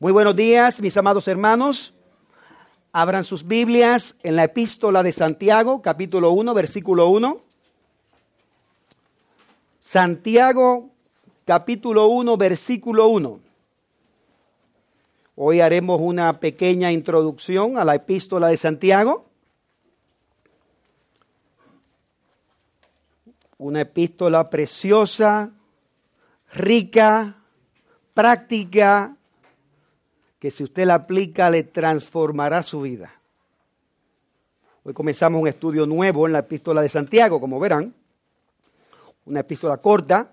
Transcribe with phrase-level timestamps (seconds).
[0.00, 1.92] Muy buenos días, mis amados hermanos.
[2.92, 7.40] Abran sus Biblias en la epístola de Santiago, capítulo 1, versículo 1.
[9.80, 10.90] Santiago,
[11.44, 13.40] capítulo 1, versículo 1.
[15.34, 19.26] Hoy haremos una pequeña introducción a la epístola de Santiago.
[23.56, 25.50] Una epístola preciosa,
[26.52, 27.34] rica,
[28.14, 29.17] práctica,
[30.38, 33.12] que si usted la aplica le transformará su vida.
[34.84, 37.94] Hoy comenzamos un estudio nuevo en la epístola de Santiago, como verán,
[39.26, 40.32] una epístola corta,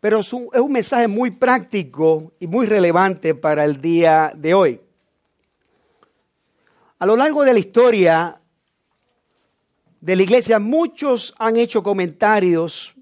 [0.00, 4.80] pero es un, mensaje muy práctico y muy relevante para el día de hoy.
[6.98, 8.40] A lo largo de la historia
[10.00, 12.94] de la iglesia, muchos han hecho comentarios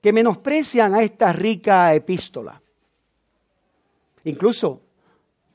[0.00, 2.60] que menosprecian a esta rica epístola.
[4.24, 4.80] Incluso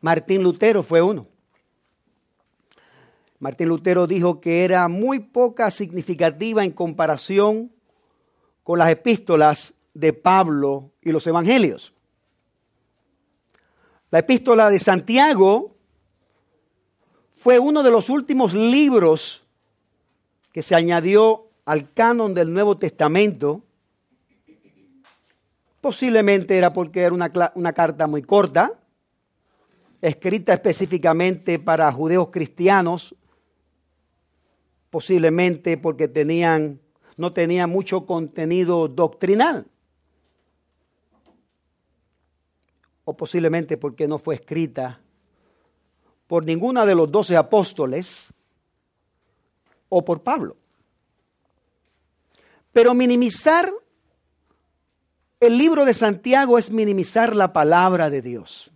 [0.02, 1.28] Martín Lutero fue uno.
[3.40, 7.72] Martín Lutero dijo que era muy poca significativa en comparación
[8.64, 11.94] con las epístolas de Pablo y los evangelios.
[14.10, 15.76] La epístola de Santiago
[17.34, 19.46] fue uno de los últimos libros
[20.52, 23.64] que se añadió al canon del Nuevo Testamento.
[25.82, 28.74] Posiblemente era porque era una, una carta muy corta,
[30.02, 33.16] escrita específicamente para judeos cristianos,
[34.90, 36.80] posiblemente porque tenían,
[37.18, 39.68] no tenía mucho contenido doctrinal,
[43.06, 45.02] o posiblemente porque no fue escrita
[46.28, 48.34] por ninguna de los doce apóstoles
[49.90, 50.58] o por Pablo.
[52.74, 53.72] Pero minimizar
[55.40, 58.72] el libro de Santiago es minimizar la palabra de Dios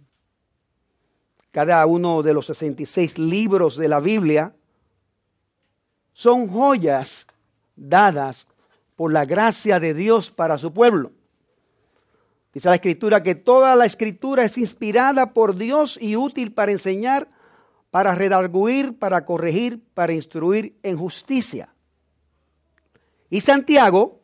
[1.51, 4.55] cada uno de los 66 libros de la Biblia,
[6.13, 7.27] son joyas
[7.75, 8.47] dadas
[8.95, 11.11] por la gracia de Dios para su pueblo.
[12.53, 17.29] Dice la escritura que toda la escritura es inspirada por Dios y útil para enseñar,
[17.91, 21.73] para redarguir, para corregir, para instruir en justicia.
[23.29, 24.19] Y Santiago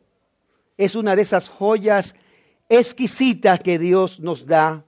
[0.76, 2.14] es una de esas joyas
[2.68, 4.84] exquisitas que Dios nos da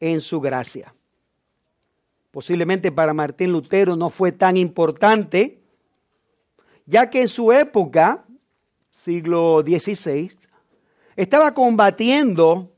[0.00, 0.95] en su gracia
[2.36, 5.62] posiblemente para Martín Lutero no fue tan importante,
[6.84, 8.26] ya que en su época,
[8.90, 10.32] siglo XVI,
[11.16, 12.74] estaba combatiendo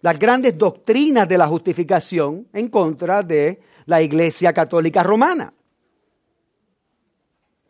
[0.00, 5.52] las grandes doctrinas de la justificación en contra de la Iglesia Católica Romana.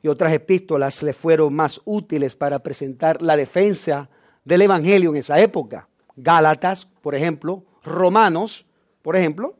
[0.01, 4.11] Y otras epístolas le fueron más útiles para presentar la defensa
[4.45, 5.89] del Evangelio en esa época.
[6.15, 8.65] Gálatas, por ejemplo, Romanos,
[9.07, 9.55] por ejemplo,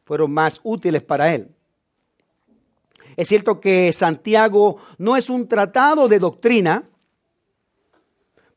[0.00, 1.54] fueron más útiles para él.
[3.16, 6.82] Es cierto que Santiago no es un tratado de doctrina,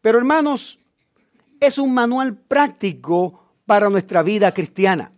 [0.01, 0.79] pero hermanos,
[1.59, 5.11] es un manual práctico para nuestra vida cristiana.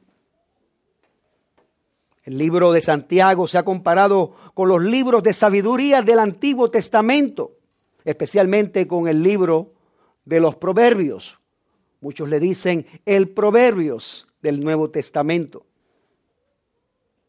[2.23, 7.53] El libro de Santiago se ha comparado con los libros de sabiduría del Antiguo Testamento,
[8.03, 9.75] especialmente con el libro
[10.25, 11.39] de los Proverbios.
[12.01, 15.65] Muchos le dicen el Proverbios del Nuevo Testamento.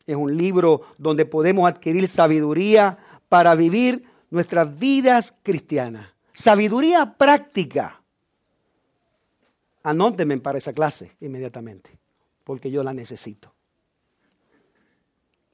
[0.07, 2.99] Es un libro donde podemos adquirir sabiduría
[3.31, 6.09] para vivir nuestras vidas cristianas.
[6.35, 8.03] Sabiduría práctica.
[9.83, 11.99] Anótenme para esa clase inmediatamente,
[12.43, 13.55] porque yo la necesito.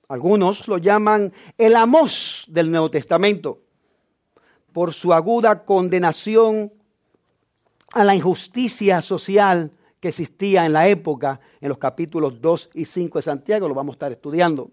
[0.08, 3.60] Algunos lo llaman el amos del Nuevo Testamento
[4.72, 6.72] por su aguda condenación
[7.92, 13.18] a la injusticia social que existía en la época, en los capítulos 2 y 5
[13.18, 14.70] de Santiago, lo vamos a estar estudiando.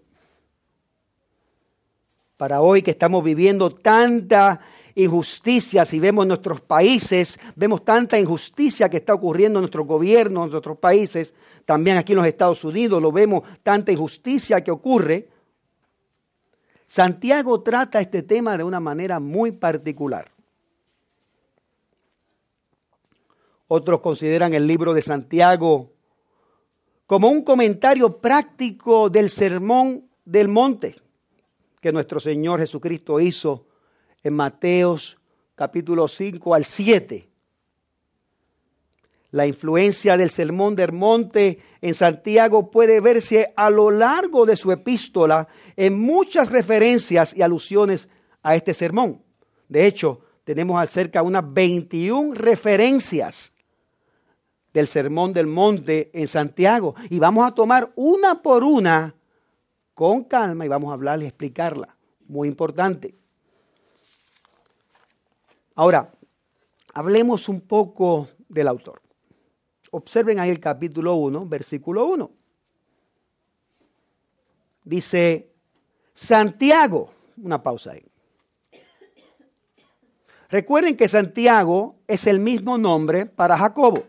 [2.38, 4.60] Para hoy que estamos viviendo tanta
[4.94, 10.50] injusticia, si vemos nuestros países, vemos tanta injusticia que está ocurriendo en nuestro gobierno, en
[10.50, 11.34] nuestros países,
[11.66, 15.28] también aquí en los Estados Unidos lo vemos, tanta injusticia que ocurre.
[16.86, 20.30] Santiago trata este tema de una manera muy particular.
[23.68, 25.92] Otros consideran el libro de Santiago
[27.06, 30.96] como un comentario práctico del sermón del monte
[31.80, 33.66] que nuestro Señor Jesucristo hizo
[34.22, 35.18] en Mateos
[35.54, 37.28] capítulo 5 al 7.
[39.32, 44.72] La influencia del sermón del monte en Santiago puede verse a lo largo de su
[44.72, 48.08] epístola en muchas referencias y alusiones
[48.42, 49.22] a este sermón.
[49.68, 53.52] De hecho, tenemos acerca de unas 21 referencias
[54.72, 56.94] del Sermón del Monte en Santiago.
[57.10, 59.14] Y vamos a tomar una por una
[59.94, 61.96] con calma y vamos a hablar y explicarla.
[62.28, 63.14] Muy importante.
[65.74, 66.12] Ahora,
[66.92, 69.00] hablemos un poco del autor.
[69.90, 72.30] Observen ahí el capítulo 1, versículo 1.
[74.84, 75.50] Dice,
[76.14, 77.12] Santiago,
[77.42, 78.04] una pausa ahí.
[80.50, 84.04] Recuerden que Santiago es el mismo nombre para Jacobo.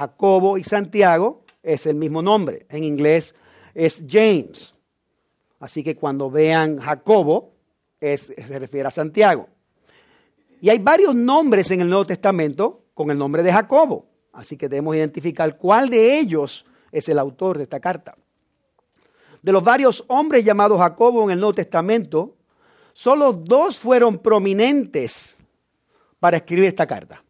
[0.00, 2.64] Jacobo y Santiago es el mismo nombre.
[2.70, 3.34] En inglés
[3.74, 4.74] es James.
[5.58, 7.52] Así que cuando vean Jacobo,
[8.00, 9.46] se refiere a Santiago.
[10.62, 14.06] Y hay varios nombres en el Nuevo Testamento con el nombre de Jacobo.
[14.32, 18.16] Así que debemos identificar cuál de ellos es el autor de esta carta.
[19.42, 22.36] De los varios hombres llamados Jacobo en el Nuevo Testamento,
[22.94, 25.36] solo dos fueron prominentes
[26.18, 27.22] para escribir esta carta.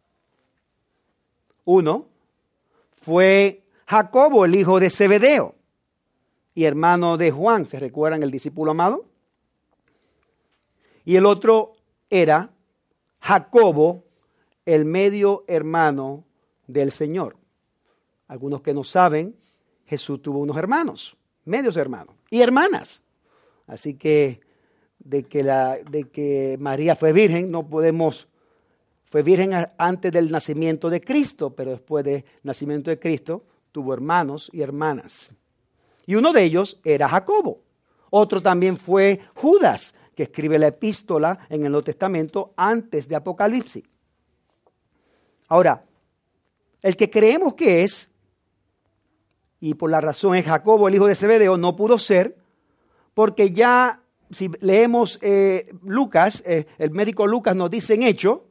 [1.65, 2.10] Uno
[3.01, 5.55] fue Jacobo, el hijo de Zebedeo
[6.53, 9.05] y hermano de Juan, ¿se recuerdan el discípulo amado?
[11.03, 11.73] Y el otro
[12.09, 12.51] era
[13.19, 14.05] Jacobo,
[14.65, 16.23] el medio hermano
[16.67, 17.37] del Señor.
[18.27, 19.35] Algunos que no saben,
[19.85, 23.03] Jesús tuvo unos hermanos, medios hermanos y hermanas.
[23.67, 24.41] Así que
[24.99, 28.27] de que, la, de que María fue virgen no podemos
[29.11, 33.43] fue virgen antes del nacimiento de Cristo, pero después del nacimiento de Cristo
[33.73, 35.31] tuvo hermanos y hermanas.
[36.05, 37.59] Y uno de ellos era Jacobo.
[38.09, 43.83] Otro también fue Judas, que escribe la epístola en el Nuevo Testamento antes de Apocalipsis.
[45.49, 45.83] Ahora,
[46.81, 48.09] el que creemos que es,
[49.59, 52.37] y por la razón es Jacobo, el hijo de Zebedeo, no pudo ser,
[53.13, 58.47] porque ya si leemos eh, Lucas, eh, el médico Lucas nos dice en hecho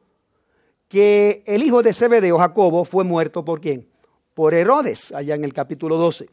[0.91, 3.87] que el hijo de Zebedeo, Jacobo, fue muerto por quién?
[4.33, 6.29] Por Herodes, allá en el capítulo 12.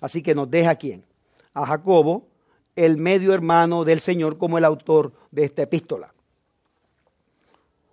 [0.00, 1.04] Así que nos deja quién?
[1.52, 2.28] A Jacobo,
[2.76, 6.14] el medio hermano del Señor, como el autor de esta epístola.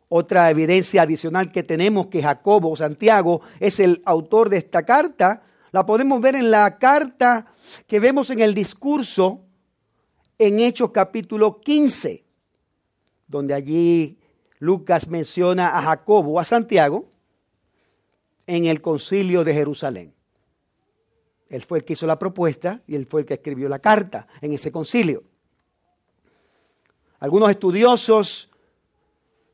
[0.10, 5.42] Otra evidencia adicional que tenemos que Jacobo, Santiago, es el autor de esta carta,
[5.72, 7.48] la podemos ver en la carta
[7.88, 9.42] que vemos en el discurso
[10.38, 12.24] en Hechos capítulo 15,
[13.28, 14.19] donde allí
[14.60, 17.10] Lucas menciona a Jacobo, a Santiago,
[18.46, 20.14] en el concilio de Jerusalén.
[21.50, 24.28] Él fue el que hizo la propuesta y él fue el que escribió la carta
[24.42, 25.24] en ese concilio.
[27.20, 28.50] Algunos estudiosos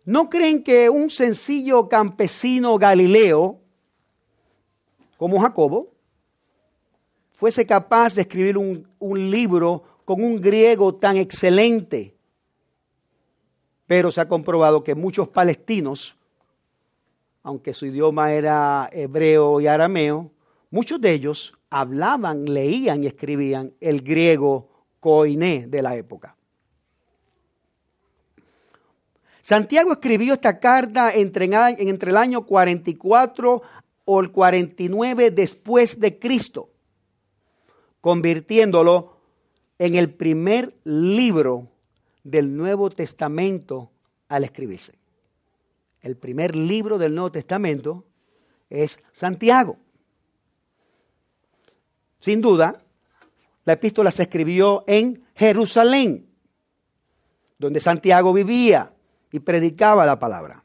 [0.03, 3.59] no creen que un sencillo campesino galileo
[5.17, 5.91] como Jacobo
[7.33, 12.14] fuese capaz de escribir un, un libro con un griego tan excelente
[13.87, 16.15] pero se ha comprobado que muchos palestinos,
[17.43, 20.31] aunque su idioma era hebreo y arameo,
[20.71, 26.35] muchos de ellos hablaban, leían y escribían el griego koiné de la época.
[29.41, 31.47] Santiago escribió esta carta entre,
[31.77, 33.61] entre el año 44
[34.05, 36.69] o el 49 después de Cristo,
[38.01, 39.17] convirtiéndolo
[39.77, 41.67] en el primer libro
[42.25, 43.91] del Nuevo Testamento
[44.27, 44.97] al escribirse.
[46.01, 48.03] El primer libro del Nuevo Testamento
[48.69, 49.77] es Santiago.
[52.19, 52.83] Sin duda,
[53.63, 56.27] la epístola se escribió en Jerusalén,
[57.59, 58.91] donde Santiago vivía
[59.31, 60.63] y predicaba la palabra.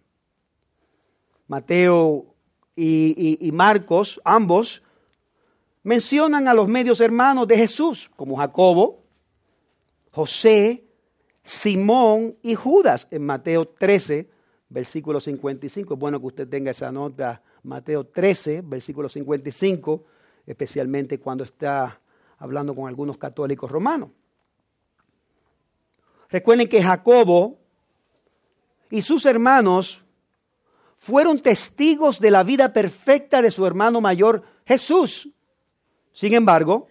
[1.47, 2.35] Mateo
[2.75, 4.83] y, Marcos, ambos,
[5.83, 9.05] mencionan a los medios hermanos de Jesús, como Jacobo,
[10.11, 10.90] José
[11.51, 14.31] Simón y Judas en Mateo 13,
[14.69, 15.95] versículo 55.
[15.95, 20.05] Es bueno que usted tenga esa nota, Mateo 13, versículo 55,
[20.47, 22.01] especialmente cuando está
[22.39, 24.11] hablando con algunos católicos romanos.
[26.29, 27.59] Recuerden que Jacobo
[28.89, 30.01] y sus hermanos
[30.99, 35.29] fueron testigos de la vida perfecta de su hermano mayor Jesús.
[36.13, 36.87] Sin embargo,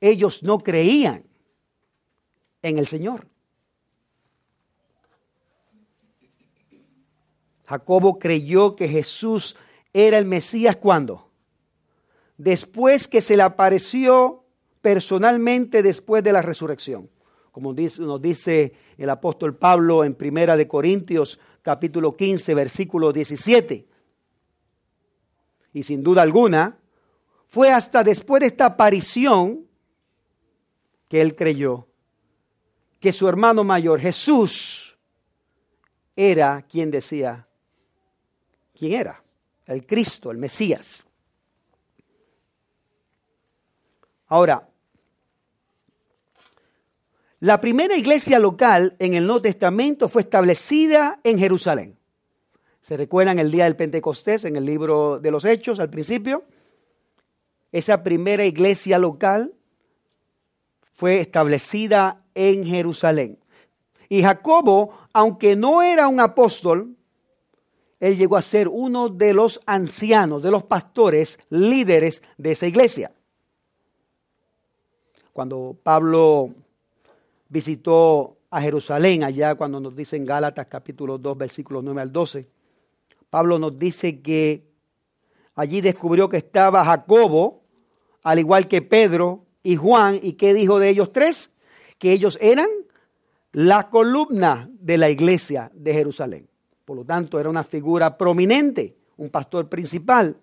[0.00, 1.24] ellos no creían
[2.62, 3.28] en el Señor.
[7.68, 9.54] Jacobo creyó que Jesús
[9.92, 11.28] era el Mesías cuando?
[12.38, 14.44] Después que se le apareció
[14.80, 17.10] personalmente después de la resurrección.
[17.52, 23.86] Como nos dice el apóstol Pablo en Primera de Corintios capítulo 15 versículo 17.
[25.74, 26.78] Y sin duda alguna,
[27.48, 29.66] fue hasta después de esta aparición
[31.06, 31.86] que él creyó
[32.98, 34.96] que su hermano mayor Jesús
[36.16, 37.47] era quien decía,
[38.78, 39.22] quién era,
[39.66, 41.04] el Cristo, el Mesías.
[44.28, 44.68] Ahora,
[47.40, 51.98] la primera iglesia local en el Nuevo Testamento fue establecida en Jerusalén.
[52.82, 56.44] ¿Se recuerdan el día del Pentecostés en el libro de los Hechos al principio?
[57.70, 59.54] Esa primera iglesia local
[60.92, 63.38] fue establecida en Jerusalén.
[64.08, 66.96] Y Jacobo, aunque no era un apóstol,
[68.00, 73.12] él llegó a ser uno de los ancianos, de los pastores, líderes de esa iglesia.
[75.32, 76.50] Cuando Pablo
[77.48, 82.46] visitó a Jerusalén, allá cuando nos dice en Gálatas capítulo 2, versículos 9 al 12,
[83.30, 84.64] Pablo nos dice que
[85.54, 87.62] allí descubrió que estaba Jacobo,
[88.22, 91.52] al igual que Pedro y Juan, y ¿qué dijo de ellos tres?
[91.98, 92.68] Que ellos eran
[93.52, 96.48] la columna de la iglesia de Jerusalén.
[96.88, 100.38] Por lo tanto, era una figura prominente, un pastor principal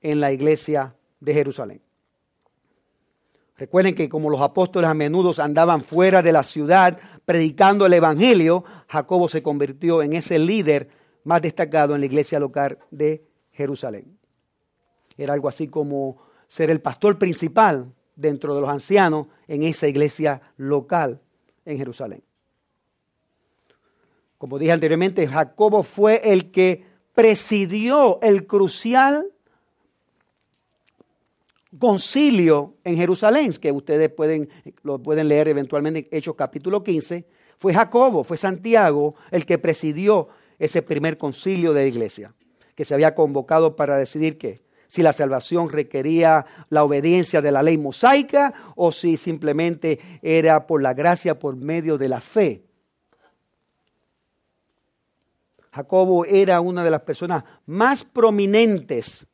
[0.00, 1.82] en la iglesia de Jerusalén.
[3.56, 8.62] Recuerden que como los apóstoles a menudo andaban fuera de la ciudad predicando el Evangelio,
[8.86, 10.90] Jacobo se convirtió en ese líder
[11.24, 14.16] más destacado en la iglesia local de Jerusalén.
[15.18, 20.40] Era algo así como ser el pastor principal dentro de los ancianos en esa iglesia
[20.56, 21.20] local
[21.64, 22.22] en Jerusalén.
[24.40, 26.82] Como dije anteriormente, Jacobo fue el que
[27.14, 29.26] presidió el crucial
[31.78, 34.48] concilio en Jerusalén, que ustedes pueden,
[34.82, 37.26] lo pueden leer eventualmente en Hechos capítulo 15,
[37.58, 40.28] fue Jacobo, fue Santiago el que presidió
[40.58, 42.32] ese primer concilio de la iglesia,
[42.74, 44.38] que se había convocado para decidir
[44.88, 50.80] si la salvación requería la obediencia de la ley mosaica o si simplemente era por
[50.80, 52.69] la gracia por medio de la fe.
[55.72, 59.26] Jacobo era una de las personas más prominentes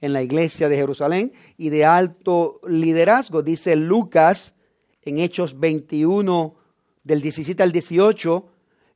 [0.00, 3.42] en la iglesia de Jerusalén y de alto liderazgo.
[3.42, 4.54] Dice Lucas
[5.02, 6.54] en Hechos 21
[7.02, 8.46] del 17 al 18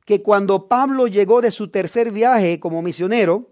[0.05, 3.49] que cuando Pablo llegó de su tercer viaje como misionero,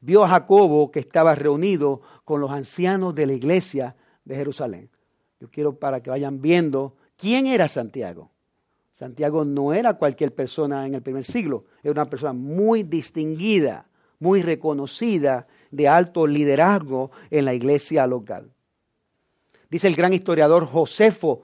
[0.00, 4.90] vio a Jacobo que estaba reunido con los ancianos de la iglesia de Jerusalén.
[5.38, 8.30] Yo quiero para que vayan viendo quién era Santiago.
[8.94, 13.86] Santiago no era cualquier persona en el primer siglo, era una persona muy distinguida,
[14.20, 18.52] muy reconocida de alto liderazgo en la iglesia local.
[19.68, 21.42] Dice el gran historiador Josefo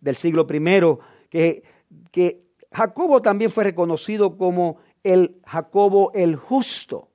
[0.00, 0.98] del siglo I
[1.30, 1.62] que,
[2.10, 7.08] que Jacobo también fue reconocido como el Jacobo el justo,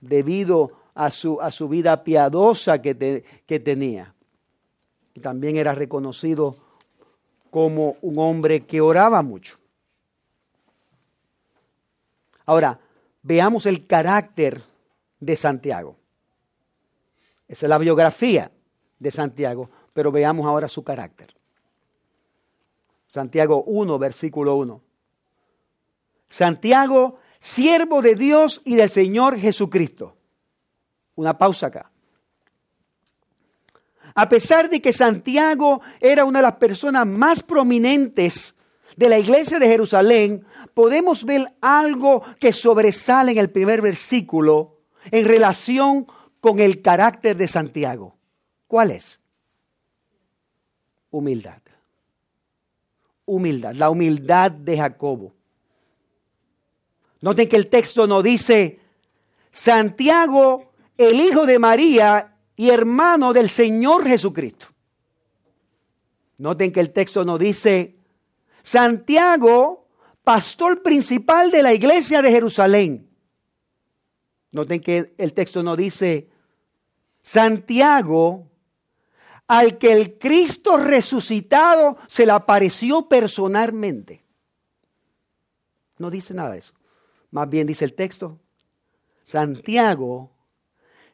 [0.00, 4.14] debido a su, a su vida piadosa que, que tenía.
[5.14, 6.56] Y también era reconocido
[7.50, 9.58] como un hombre que oraba mucho.
[12.46, 12.80] Ahora,
[13.22, 14.62] veamos el carácter
[15.18, 15.96] de Santiago.
[17.46, 18.50] Esa es la biografía
[18.98, 21.34] de Santiago, pero veamos ahora su carácter.
[23.06, 24.80] Santiago 1, versículo 1.
[26.28, 30.16] Santiago, siervo de Dios y del Señor Jesucristo.
[31.16, 31.89] Una pausa acá.
[34.14, 38.54] A pesar de que Santiago era una de las personas más prominentes
[38.96, 44.78] de la iglesia de Jerusalén, podemos ver algo que sobresale en el primer versículo
[45.10, 46.06] en relación
[46.40, 48.16] con el carácter de Santiago.
[48.66, 49.20] ¿Cuál es?
[51.10, 51.60] Humildad.
[53.26, 55.32] Humildad, la humildad de Jacobo.
[57.20, 58.80] Noten que el texto no dice,
[59.52, 62.29] Santiago, el hijo de María
[62.60, 64.66] y hermano del Señor Jesucristo.
[66.36, 67.96] Noten que el texto no dice,
[68.62, 69.88] Santiago,
[70.22, 73.08] pastor principal de la iglesia de Jerusalén.
[74.52, 76.28] Noten que el texto no dice
[77.22, 78.50] Santiago,
[79.46, 84.22] al que el Cristo resucitado se le apareció personalmente.
[85.96, 86.74] No dice nada de eso.
[87.30, 88.38] Más bien dice el texto,
[89.24, 90.30] Santiago,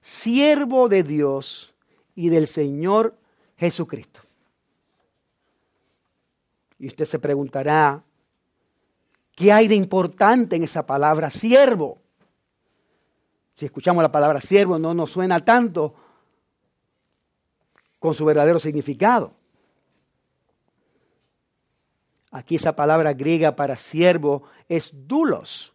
[0.07, 1.75] siervo de Dios
[2.15, 3.19] y del Señor
[3.57, 4.21] Jesucristo.
[6.79, 8.05] Y usted se preguntará,
[9.35, 11.99] ¿qué hay de importante en esa palabra siervo?
[13.57, 15.97] Si escuchamos la palabra siervo no nos suena tanto
[17.99, 19.33] con su verdadero significado.
[22.31, 25.73] Aquí esa palabra griega para siervo es dulos.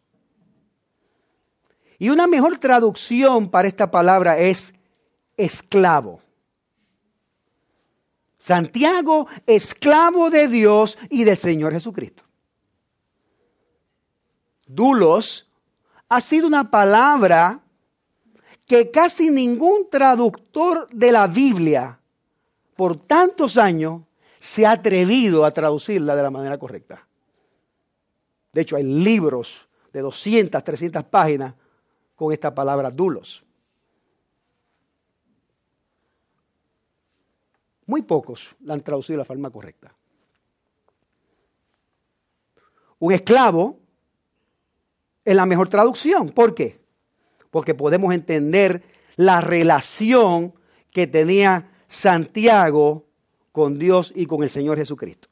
[2.01, 4.74] Y una mejor traducción para esta palabra es
[5.38, 6.20] esclavo.
[8.39, 12.24] Santiago, esclavo de Dios y del Señor Jesucristo.
[14.65, 15.48] Dulos
[16.10, 17.60] ha sido una palabra
[18.65, 22.00] que casi ningún traductor de la Biblia
[22.75, 24.01] por tantos años
[24.39, 27.08] se ha atrevido a traducirla de la manera correcta.
[28.53, 31.53] De hecho, hay libros de 200, 300 páginas
[32.21, 33.43] con esta palabra dulos.
[37.87, 39.91] Muy pocos la han traducido de la forma correcta.
[42.99, 43.79] Un esclavo
[45.25, 46.29] es la mejor traducción.
[46.29, 46.79] ¿Por qué?
[47.49, 48.83] Porque podemos entender
[49.15, 50.53] la relación
[50.91, 53.07] que tenía Santiago
[53.51, 55.27] con Dios y con el Señor Jesucristo.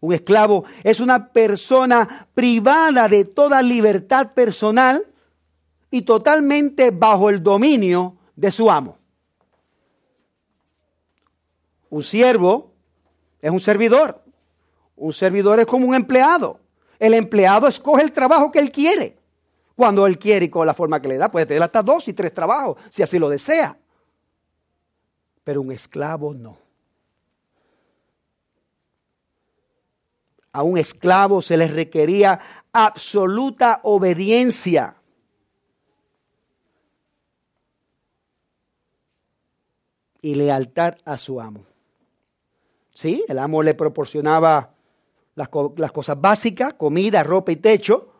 [0.00, 5.04] Un esclavo es una persona privada de toda libertad personal
[5.90, 8.98] y totalmente bajo el dominio de su amo.
[11.90, 12.72] Un siervo
[13.40, 14.22] es un servidor.
[14.96, 16.60] Un servidor es como un empleado.
[16.98, 19.16] El empleado escoge el trabajo que él quiere.
[19.76, 22.12] Cuando él quiere y con la forma que le da, puede tener hasta dos y
[22.12, 23.78] tres trabajos, si así lo desea.
[25.44, 26.68] Pero un esclavo no.
[30.58, 32.40] a un esclavo se le requería
[32.72, 34.96] absoluta obediencia.
[40.20, 41.64] Y lealtad a su amo.
[42.94, 44.74] Sí, el amo le proporcionaba
[45.34, 48.12] las, cosas básicas, comida, ropa y techo.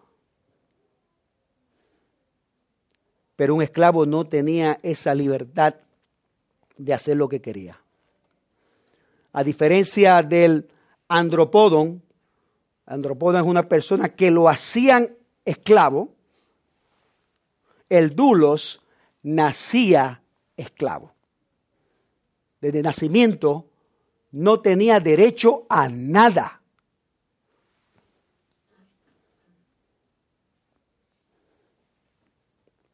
[3.35, 5.75] Pero un esclavo no tenía esa libertad
[6.77, 7.81] de hacer lo que quería.
[9.33, 10.69] A diferencia del
[11.09, 12.03] andropodon,
[12.89, 15.15] Andropodon es una persona que lo hacían
[15.45, 16.15] esclavo.
[17.91, 18.83] El dulos
[19.23, 20.23] nacía
[20.57, 21.13] esclavo.
[22.61, 23.67] Desde nacimiento
[24.33, 26.59] no tenía derecho a nada.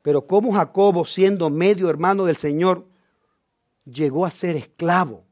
[0.03, 2.87] Pero como Jacobo, siendo medio hermano del Señor,
[3.87, 5.25] llegó a ser esclavo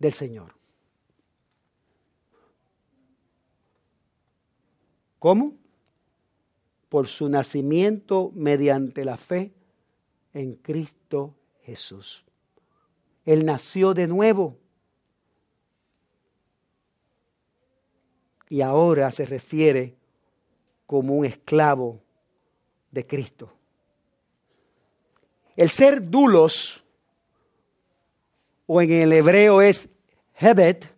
[0.00, 0.56] del Señor.
[5.20, 5.54] ¿Cómo?
[6.88, 9.52] Por su nacimiento mediante la fe
[10.34, 12.25] en Cristo Jesús.
[13.26, 14.56] Él nació de nuevo.
[18.48, 19.96] Y ahora se refiere
[20.86, 22.00] como un esclavo
[22.92, 23.52] de Cristo.
[25.56, 26.84] El ser dulos,
[28.66, 29.88] o en el hebreo es
[30.38, 30.94] hebet,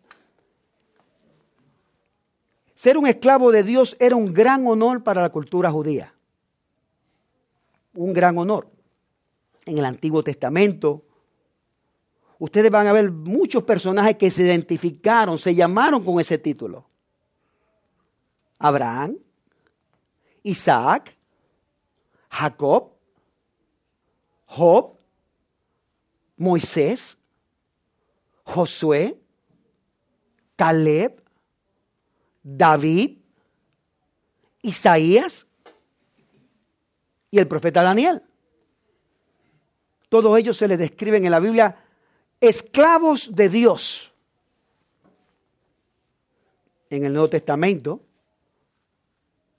[2.75, 6.15] ser un esclavo de Dios era un gran honor para la cultura judía.
[7.95, 8.69] Un gran honor.
[9.65, 11.08] En el Antiguo Testamento,
[12.39, 16.89] ustedes van a ver muchos personajes que se identificaron, se llamaron con ese título.
[18.59, 19.19] Abraham,
[20.43, 21.17] Isaac,
[22.31, 22.93] Jacob,
[24.47, 24.97] Job,
[26.37, 27.19] Moisés,
[28.45, 29.21] Josué,
[30.57, 31.23] Caleb,
[32.43, 33.19] David,
[34.63, 35.47] Isaías
[37.31, 38.23] y el profeta Daniel.
[40.09, 41.77] Todos ellos se les describen en la Biblia
[42.41, 44.13] esclavos de Dios.
[46.91, 48.01] En el Nuevo Testamento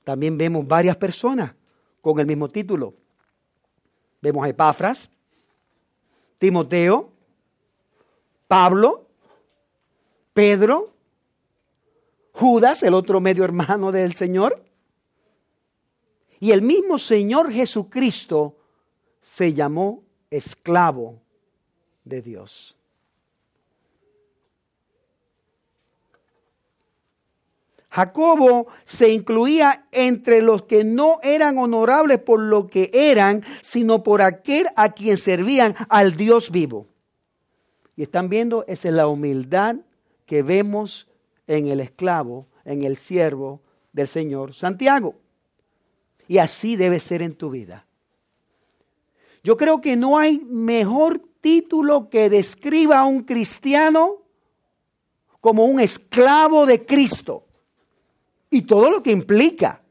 [0.03, 1.53] también vemos varias personas
[2.01, 2.95] con el mismo título.
[4.21, 5.11] Vemos a Epafras,
[6.39, 7.11] Timoteo,
[8.47, 9.05] Pablo,
[10.33, 10.91] Pedro,
[12.33, 14.63] Judas, el otro medio hermano del Señor.
[16.39, 18.57] Y el mismo Señor Jesucristo
[19.21, 21.21] se llamó esclavo
[22.03, 22.75] de Dios.
[27.89, 34.21] Jacobo se incluía entre los que no eran honorables por lo que eran, sino por
[34.21, 36.85] aquel a quien servían al Dios vivo.
[37.95, 39.77] Y están viendo, esa es la humildad
[40.25, 41.07] que vemos
[41.47, 43.59] en el esclavo, en el siervo
[43.91, 45.15] del Señor Santiago.
[46.27, 47.87] Y así debe ser en tu vida.
[49.43, 54.17] Yo creo que no hay mejor título que describa a un cristiano
[55.39, 57.45] como un esclavo de Cristo
[58.49, 59.81] y todo lo que implica.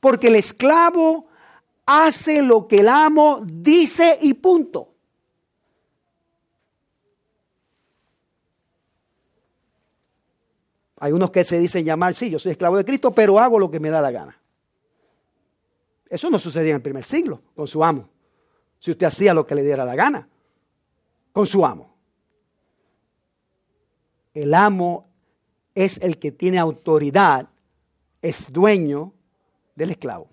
[0.00, 1.26] Porque el esclavo
[1.86, 4.88] hace lo que el amo dice y punto.
[10.98, 13.68] Hay unos que se dicen llamar, sí, yo soy esclavo de Cristo, pero hago lo
[13.70, 14.38] que me da la gana.
[16.08, 18.11] Eso no sucedía en el primer siglo con su amo
[18.82, 20.28] si usted hacía lo que le diera la gana
[21.30, 21.94] con su amo.
[24.34, 25.08] El amo
[25.72, 27.48] es el que tiene autoridad,
[28.20, 29.12] es dueño
[29.76, 30.28] del esclavo.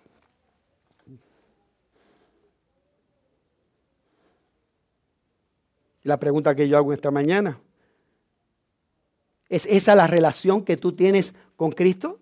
[6.02, 7.62] La pregunta que yo hago esta mañana,
[9.48, 12.20] ¿es esa la relación que tú tienes con Cristo?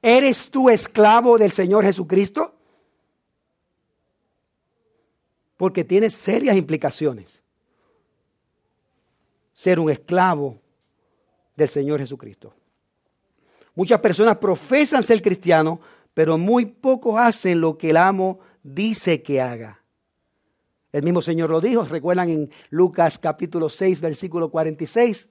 [0.00, 2.55] ¿Eres tú esclavo del Señor Jesucristo?
[5.56, 7.40] Porque tiene serias implicaciones
[9.56, 10.60] ser un esclavo
[11.56, 12.52] del Señor Jesucristo.
[13.74, 15.78] Muchas personas profesan ser cristianos,
[16.12, 19.82] pero muy pocos hacen lo que el amo dice que haga.
[20.92, 25.30] El mismo Señor lo dijo, recuerdan en Lucas capítulo 6, versículo 46.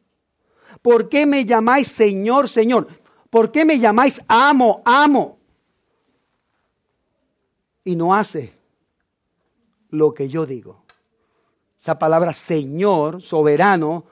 [0.81, 2.87] ¿Por qué me llamáis Señor, Señor?
[3.29, 5.37] ¿Por qué me llamáis amo, amo?
[7.83, 8.54] Y no hace
[9.95, 10.83] lo que yo digo.
[11.79, 14.05] Esa palabra Señor, soberano,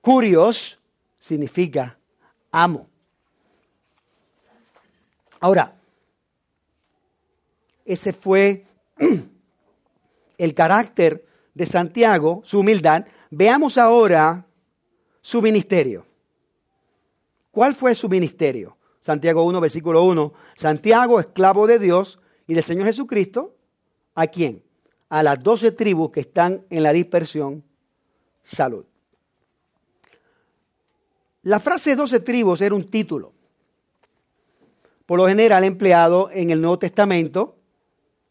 [0.00, 0.78] curios,
[1.18, 1.98] significa
[2.50, 2.88] amo.
[5.40, 5.74] Ahora,
[7.84, 8.66] ese fue
[10.38, 13.06] el carácter de Santiago, su humildad.
[13.30, 14.46] Veamos ahora
[15.20, 16.06] su ministerio.
[17.50, 18.76] ¿Cuál fue su ministerio?
[19.00, 20.32] Santiago 1, versículo 1.
[20.56, 23.54] Santiago, esclavo de Dios y del Señor Jesucristo.
[24.14, 24.63] ¿A quién?
[25.14, 27.62] A las doce tribus que están en la dispersión.
[28.42, 28.84] Salud.
[31.44, 33.32] La frase doce tribus era un título.
[35.06, 37.54] Por lo general empleado en el Nuevo Testamento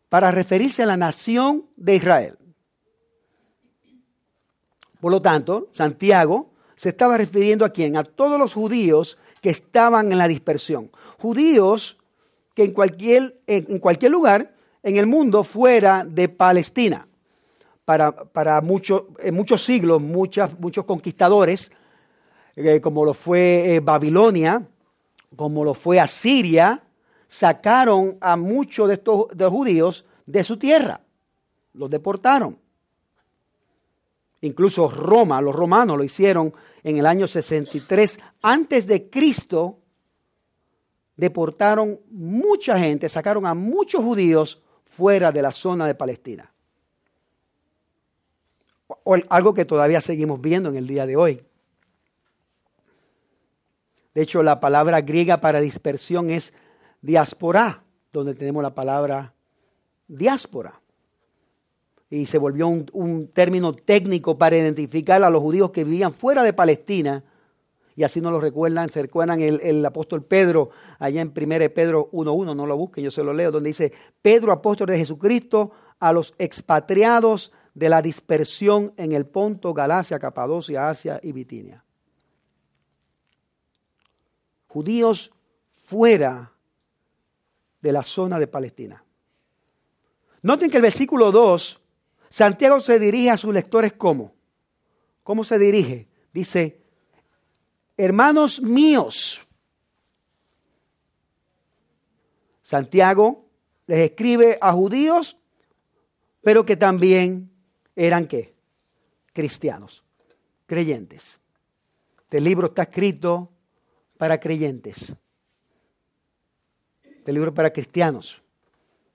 [0.10, 2.38] para referirse a la nación de Israel.
[5.00, 7.96] Por lo tanto, Santiago se estaba refiriendo a quién?
[7.96, 10.92] A todos los judíos que estaban en la dispersión.
[11.18, 11.98] Judíos
[12.54, 14.53] que en cualquier, en cualquier lugar
[14.84, 17.08] en el mundo fuera de Palestina.
[17.86, 21.72] Para, para en muchos siglos, muchas, muchos conquistadores,
[22.56, 24.66] eh, como lo fue eh, Babilonia,
[25.36, 26.82] como lo fue Asiria,
[27.28, 31.02] sacaron a muchos de estos de judíos de su tierra.
[31.74, 32.58] Los deportaron.
[34.42, 39.80] Incluso Roma, los romanos lo hicieron en el año 63 antes de Cristo.
[41.16, 44.62] Deportaron mucha gente, sacaron a muchos judíos
[44.94, 46.52] fuera de la zona de Palestina.
[48.88, 51.44] O algo que todavía seguimos viendo en el día de hoy.
[54.14, 56.54] De hecho, la palabra griega para dispersión es
[57.02, 59.34] diáspora, donde tenemos la palabra
[60.08, 60.80] diáspora.
[62.12, 66.54] Y se volvió un, término técnico para identificar a los judíos que vivían fuera de
[66.54, 67.24] Palestina.
[67.96, 72.10] Y así nos lo recuerdan, se recuerdan el, el apóstol Pedro, allá en 1 Pedro
[72.12, 76.12] 1.1, no lo busquen, yo se lo leo, donde dice, Pedro, apóstol de Jesucristo, a
[76.12, 81.84] los expatriados de la dispersión en el Ponto, Galacia, Capadocia, Asia y Bitinia
[84.74, 85.32] judíos
[85.72, 86.52] fuera
[87.80, 89.06] de la zona de Palestina.
[90.42, 91.80] Noten que el versículo 2,
[92.28, 94.34] Santiago se dirige a sus lectores como.
[95.22, 96.08] ¿Cómo se dirige?
[96.34, 96.82] Dice,
[97.98, 99.42] hermanos míos.
[102.62, 103.46] Santiago
[103.88, 105.38] les escribe a judíos,
[106.42, 107.52] pero que también
[107.96, 108.54] eran qué?
[109.34, 110.04] Cristianos,
[110.66, 111.40] creyentes.
[112.22, 113.52] Este libro está escrito
[114.18, 115.14] para creyentes.
[117.04, 118.42] Este libro para cristianos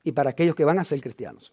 [0.05, 1.53] y para aquellos que van a ser cristianos.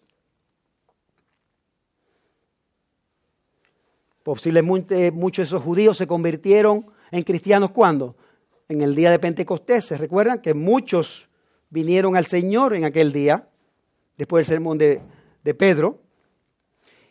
[4.22, 8.16] Posiblemente muchos de esos judíos se convirtieron en cristianos cuando?
[8.68, 9.84] En el día de Pentecostés.
[9.84, 11.28] ¿Se recuerdan que muchos
[11.70, 13.48] vinieron al Señor en aquel día,
[14.16, 15.00] después del sermón de,
[15.42, 16.00] de Pedro?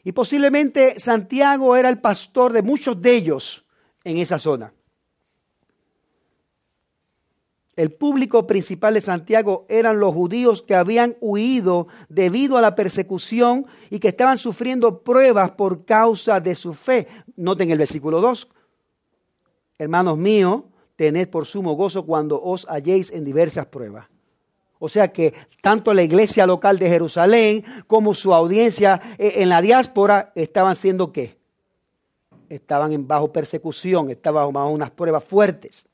[0.04, 3.66] Y posiblemente Santiago era el pastor de muchos de ellos
[4.04, 4.72] en esa zona.
[7.76, 13.66] El público principal de Santiago eran los judíos que habían huido debido a la persecución
[13.90, 17.08] y que estaban sufriendo pruebas por causa de su fe.
[17.36, 18.48] Noten el versículo 2.
[19.78, 20.64] Hermanos míos,
[20.96, 24.08] tened por sumo gozo cuando os halléis en diversas pruebas.
[24.80, 29.62] O sea que tanto la iglesia local de Jerusalén como su audiencia eh, en la
[29.62, 31.38] diáspora estaban siendo qué?
[32.50, 35.88] Estaban en bajo persecución, estaban bajo unas pruebas fuertes.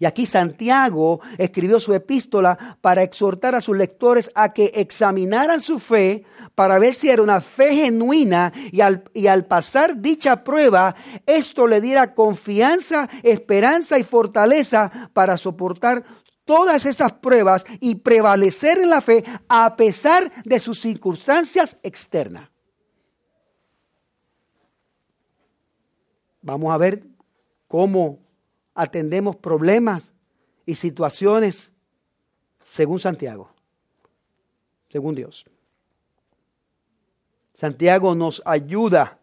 [0.00, 5.78] Y aquí Santiago escribió su epístola para exhortar a sus lectores a que examinaran su
[5.78, 10.96] fe para ver si era una fe genuina y al, y al pasar dicha prueba,
[11.26, 16.02] esto le diera confianza, esperanza y fortaleza para soportar
[16.46, 22.48] todas esas pruebas y prevalecer en la fe a pesar de sus circunstancias externas.
[26.40, 27.04] Vamos a ver
[27.68, 28.29] cómo
[28.80, 30.10] atendemos problemas
[30.64, 31.70] y situaciones
[32.64, 33.50] según Santiago,
[34.88, 35.44] según Dios.
[37.52, 39.18] Santiago nos ayuda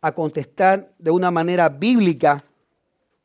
[0.00, 2.42] a contestar de una manera bíblica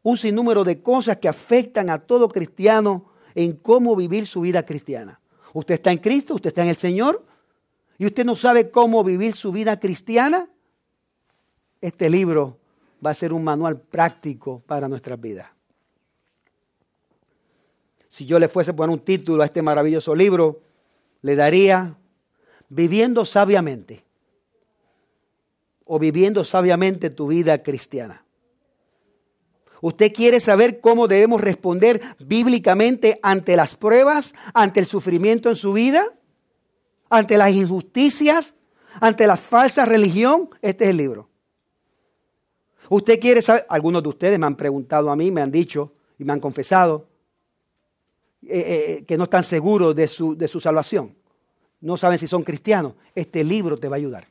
[0.04, 5.20] un sinnúmero de cosas que afectan a todo cristiano en cómo vivir su vida cristiana.
[5.54, 7.26] Usted está en Cristo, usted está en el Señor
[7.98, 10.48] y usted no sabe cómo vivir su vida cristiana.
[11.82, 12.60] Este libro
[13.06, 15.48] va a ser un manual práctico para nuestras vidas.
[18.08, 20.62] Si yo le fuese a poner un título a este maravilloso libro,
[21.22, 21.96] le daría
[22.70, 24.04] Viviendo sabiamente
[25.86, 28.24] o viviendo sabiamente tu vida cristiana.
[29.80, 35.74] ¿Usted quiere saber cómo debemos responder bíblicamente ante las pruebas, ante el sufrimiento en su
[35.74, 36.14] vida,
[37.10, 38.56] ante las injusticias,
[39.00, 40.50] ante la falsa religión?
[40.62, 41.30] Este es el libro.
[42.90, 46.24] Usted quiere saber, algunos de ustedes me han preguntado a mí, me han dicho y
[46.24, 47.08] me han confesado
[48.44, 51.16] eh, eh, que no están seguros de su, de su salvación.
[51.82, 52.94] No saben si son cristianos.
[53.16, 54.28] Este libro te va a ayudar.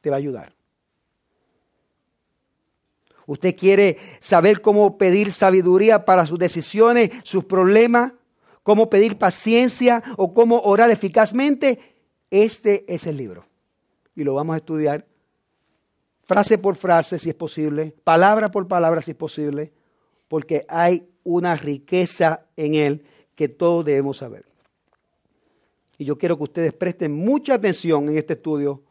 [0.00, 0.52] Te va a ayudar.
[3.26, 8.12] Usted quiere saber cómo pedir sabiduría para sus decisiones, sus problemas,
[8.62, 11.78] cómo pedir paciencia o cómo orar eficazmente.
[12.30, 13.44] Este es el libro.
[14.14, 15.06] Y lo vamos a estudiar
[16.28, 19.72] frase por frase si es posible, palabra por palabra si es posible,
[20.28, 24.44] porque hay una riqueza en él que todos debemos saber.
[25.96, 28.82] Y yo quiero que ustedes presten mucha atención en este estudio,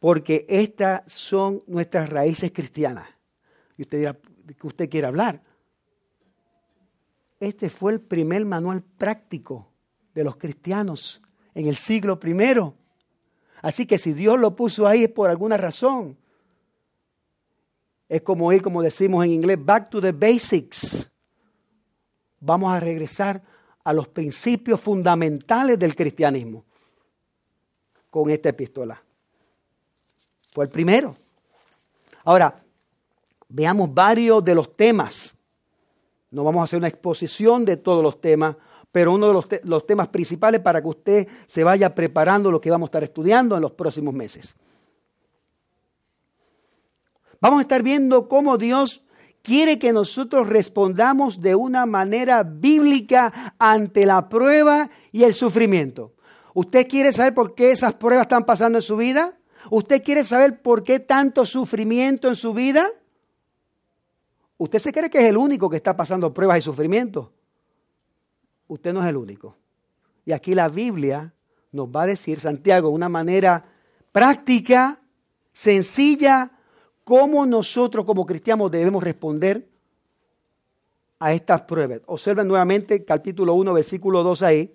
[0.00, 3.08] porque estas son nuestras raíces cristianas
[3.78, 5.42] y usted dirá, que usted quiere hablar?
[7.40, 9.72] Este fue el primer manual práctico
[10.12, 11.22] de los cristianos
[11.54, 12.74] en el siglo primero.
[13.62, 16.16] Así que si Dios lo puso ahí es por alguna razón.
[18.08, 21.10] Es como ir, como decimos en inglés, back to the basics.
[22.40, 23.42] Vamos a regresar
[23.84, 26.64] a los principios fundamentales del cristianismo
[28.10, 29.02] con esta epístola.
[30.52, 31.16] Fue el primero.
[32.24, 32.62] Ahora,
[33.48, 35.34] veamos varios de los temas.
[36.30, 38.56] No vamos a hacer una exposición de todos los temas,
[38.92, 42.86] pero uno de los, temas principales para que usted se vaya preparando lo que vamos
[42.86, 44.54] a estar estudiando en los próximos meses.
[47.40, 49.02] Vamos a estar viendo cómo Dios
[49.42, 56.14] quiere que nosotros respondamos de una manera bíblica ante la prueba y el sufrimiento.
[56.54, 59.38] ¿Usted quiere saber por qué esas pruebas están pasando en su vida?
[59.70, 62.90] ¿Usted quiere saber por qué tanto sufrimiento en su vida?
[64.56, 67.28] ¿Usted se cree que es el único que está pasando pruebas y sufrimientos?
[68.68, 69.56] Usted no es el único.
[70.24, 71.32] Y aquí la Biblia
[71.72, 73.64] nos va a decir, Santiago, una manera
[74.12, 75.00] práctica,
[75.52, 76.50] sencilla,
[77.04, 79.66] cómo nosotros como cristianos debemos responder
[81.18, 82.00] a estas pruebas.
[82.06, 84.74] Observen nuevamente capítulo 1, versículo 2 ahí.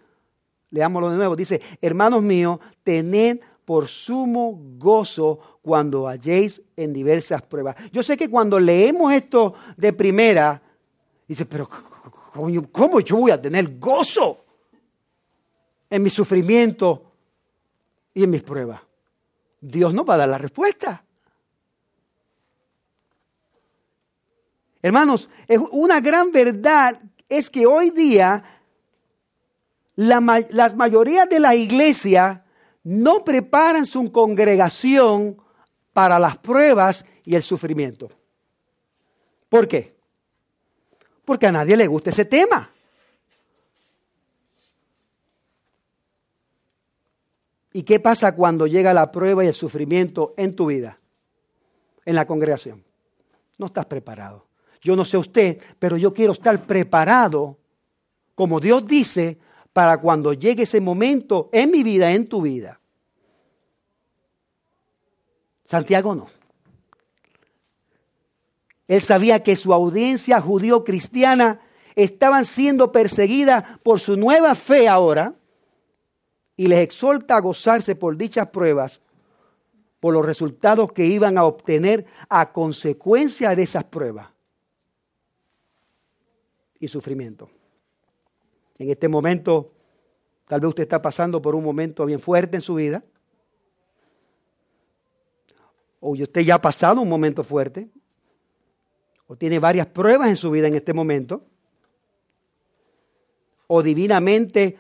[0.72, 1.36] Leámoslo de nuevo.
[1.36, 7.76] Dice, hermanos míos, tened por sumo gozo cuando halléis en diversas pruebas.
[7.92, 10.62] Yo sé que cuando leemos esto de primera,
[11.28, 11.70] dice, pero
[12.34, 14.44] ¿cómo yo voy a tener gozo
[15.90, 17.12] en mi sufrimiento
[18.14, 18.82] y en mis pruebas?
[19.62, 21.04] Dios nos va a dar la respuesta.
[24.82, 25.30] Hermanos,
[25.72, 28.44] una gran verdad es que hoy día
[29.96, 32.44] la, las mayorías de la iglesia
[32.84, 35.38] no preparan su congregación
[35.94, 38.10] para las pruebas y el sufrimiento.
[39.48, 39.93] ¿Por qué?
[41.26, 42.70] Porque a nadie le gusta ese tema.
[47.74, 51.00] ¿Y qué pasa cuando llega la prueba y el sufrimiento en tu vida,
[52.06, 52.84] en la congregación?
[53.58, 54.46] No estás preparado.
[54.82, 57.58] Yo no sé usted, pero yo quiero estar preparado,
[58.36, 59.40] como Dios dice,
[59.72, 62.80] para cuando llegue ese momento en mi vida, en tu vida.
[65.66, 66.28] Santiago no.
[68.88, 71.62] Él sabía que su audiencia judío-cristiana
[71.96, 75.36] estaban siendo perseguida por su nueva fe ahora
[76.56, 79.02] y les exhorta a gozarse por dichas pruebas,
[80.00, 84.28] por los resultados que iban a obtener a consecuencia de esas pruebas
[86.80, 87.50] y sufrimiento.
[88.78, 89.72] En este momento,
[90.48, 93.04] tal vez usted está pasando por un momento bien fuerte en su vida,
[96.02, 97.90] o usted ya ha pasado un momento fuerte,
[99.28, 101.46] o tiene varias pruebas en su vida en este momento,
[103.68, 104.78] o divinamente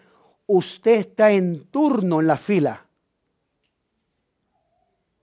[0.47, 2.85] usted está en turno en la fila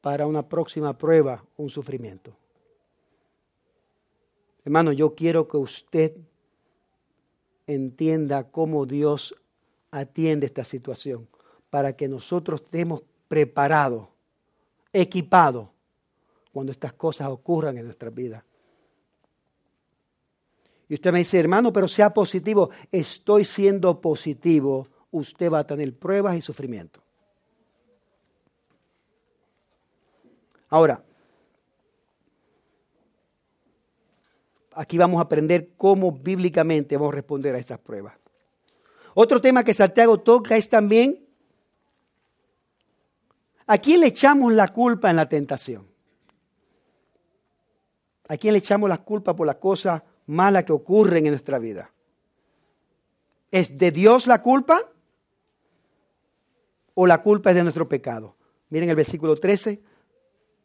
[0.00, 2.34] para una próxima prueba, un sufrimiento.
[4.64, 6.16] Hermano, yo quiero que usted
[7.66, 9.34] entienda cómo Dios
[9.90, 11.28] atiende esta situación,
[11.68, 14.10] para que nosotros estemos preparado,
[14.92, 15.70] equipado,
[16.52, 18.44] cuando estas cosas ocurran en nuestra vida.
[20.90, 22.70] Y usted me dice, hermano, pero sea positivo.
[22.90, 24.88] Estoy siendo positivo.
[25.12, 27.00] Usted va a tener pruebas y sufrimiento.
[30.68, 31.00] Ahora,
[34.74, 38.14] aquí vamos a aprender cómo bíblicamente vamos a responder a estas pruebas.
[39.14, 41.24] Otro tema que Santiago toca es también,
[43.64, 45.86] ¿a quién le echamos la culpa en la tentación?
[48.26, 51.92] ¿A quién le echamos la culpa por las cosas malas que ocurren en nuestra vida?
[53.50, 54.80] ¿Es de Dios la culpa?
[56.94, 58.36] ¿O la culpa es de nuestro pecado?
[58.68, 59.82] Miren el versículo 13.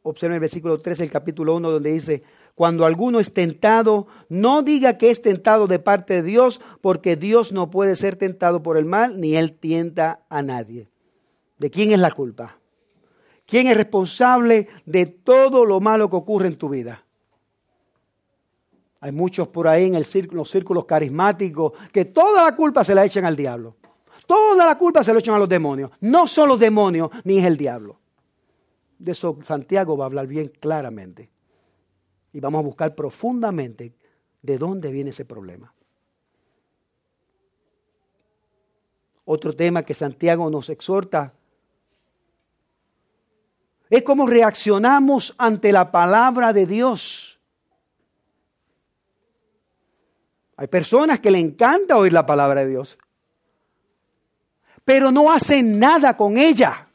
[0.03, 2.23] Observen el versículo 13 del capítulo 1 donde dice,
[2.53, 7.51] cuando alguno es tentado, no diga que es tentado de parte de Dios, porque Dios
[7.51, 10.89] no puede ser tentado por el mal, ni Él tienta a nadie.
[11.57, 12.59] ¿De quién es la culpa?
[13.47, 17.04] ¿Quién es responsable de todo lo malo que ocurre en tu vida?
[19.01, 23.05] Hay muchos por ahí en el los círculos carismáticos que toda la culpa se la
[23.05, 23.75] echan al diablo.
[24.25, 25.91] Toda la culpa se la echan a los demonios.
[26.01, 27.99] No son los demonios ni es el diablo.
[28.97, 31.29] De eso Santiago va a hablar bien claramente
[32.33, 33.93] y vamos a buscar profundamente
[34.41, 35.73] de dónde viene ese problema.
[39.25, 41.33] Otro tema que Santiago nos exhorta
[43.89, 47.34] es cómo reaccionamos ante la palabra de Dios.
[50.57, 52.97] Hay personas que le encanta oír la palabra de Dios,
[54.85, 56.87] pero no hacen nada con ella.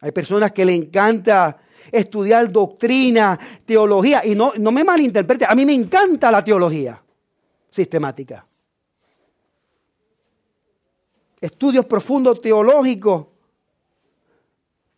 [0.00, 1.58] Hay personas que le encanta
[1.90, 4.24] estudiar doctrina, teología.
[4.24, 7.00] Y no, no me malinterprete, a mí me encanta la teología
[7.70, 8.44] sistemática.
[11.40, 13.26] Estudios profundos teológicos,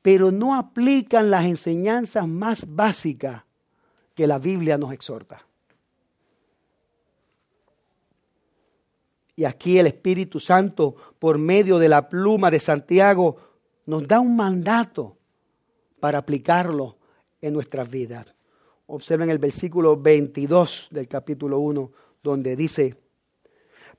[0.00, 3.42] pero no aplican las enseñanzas más básicas
[4.20, 5.46] que la Biblia nos exhorta.
[9.34, 13.38] Y aquí el Espíritu Santo, por medio de la pluma de Santiago,
[13.86, 15.16] nos da un mandato
[16.00, 16.98] para aplicarlo
[17.40, 18.26] en nuestras vidas.
[18.88, 21.90] Observen el versículo 22 del capítulo 1,
[22.22, 22.98] donde dice,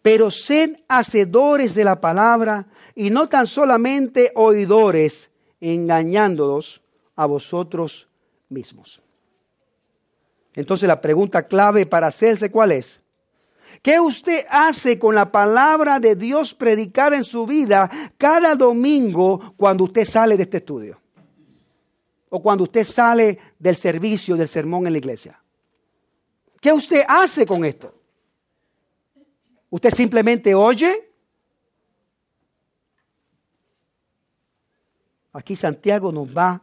[0.03, 6.83] pero sed hacedores de la palabra y no tan solamente oidores, engañándolos
[7.15, 8.07] a vosotros
[8.49, 9.01] mismos.
[10.53, 13.01] Entonces la pregunta clave para hacerse, ¿cuál es?
[13.81, 19.85] ¿Qué usted hace con la palabra de Dios predicada en su vida cada domingo cuando
[19.85, 21.01] usted sale de este estudio?
[22.33, 25.39] o cuando usted sale del servicio, del sermón en la iglesia?
[26.61, 27.93] ¿Qué usted hace con esto?
[29.69, 31.09] ¿Usted simplemente oye?
[35.33, 36.61] Aquí Santiago nos va a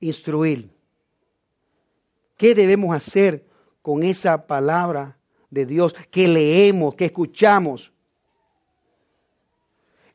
[0.00, 0.70] instruir.
[2.40, 3.44] ¿Qué debemos hacer
[3.82, 5.18] con esa palabra
[5.50, 7.92] de Dios que leemos, que escuchamos?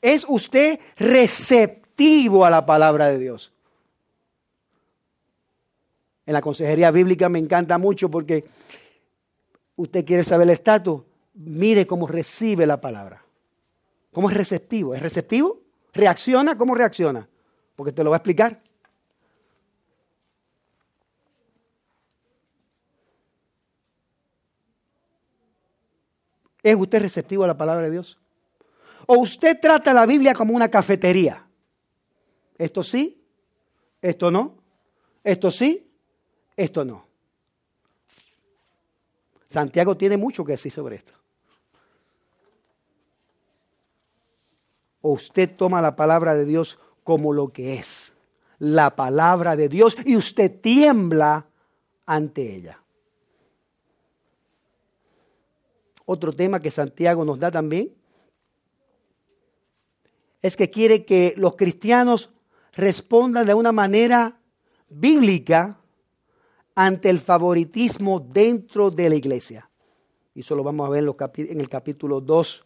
[0.01, 3.53] ¿Es usted receptivo a la palabra de Dios?
[6.25, 8.45] en la consejería bíblica me encanta mucho porque
[9.75, 11.03] usted quiere saber el estatus,
[11.35, 13.23] mire cómo recibe la palabra.
[14.11, 14.95] ¿Cómo es receptivo?
[14.95, 15.61] ¿Es receptivo?
[15.93, 16.57] ¿Reacciona?
[16.57, 17.29] ¿Cómo reacciona?
[17.75, 18.64] Porque te lo va a explicar.
[26.65, 28.17] ¿Es usted receptivo a la palabra de Dios?
[29.06, 31.45] ¿O usted trata la Biblia como una cafetería?
[32.58, 33.23] Esto sí,
[34.01, 34.56] esto no,
[35.23, 35.88] esto sí,
[36.58, 37.06] esto no.
[39.47, 41.13] Santiago tiene mucho que decir sobre esto.
[45.01, 48.12] O usted toma la palabra de Dios como lo que es,
[48.58, 51.45] la palabra de Dios, y usted tiembla
[52.08, 52.81] ante ella.
[56.06, 57.93] Otro tema que Santiago nos da también
[60.41, 62.29] es que quiere que los cristianos
[62.73, 64.39] respondan de una manera
[64.89, 65.79] bíblica
[66.75, 69.69] ante el favoritismo dentro de la iglesia.
[70.35, 71.03] Y eso lo vamos a ver
[71.37, 72.65] en el capítulo 2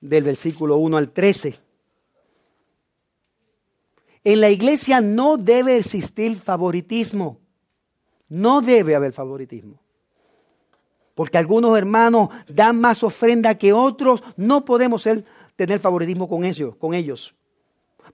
[0.00, 1.58] del versículo 1 al 13.
[4.24, 7.40] En la iglesia no debe existir favoritismo.
[8.28, 9.80] No debe haber favoritismo.
[11.18, 14.22] Porque algunos hermanos dan más ofrenda que otros.
[14.36, 15.02] No podemos
[15.56, 17.34] tener favoritismo con ellos, con ellos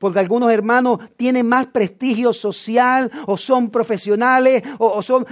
[0.01, 5.25] porque algunos hermanos tienen más prestigio social o son profesionales o, son,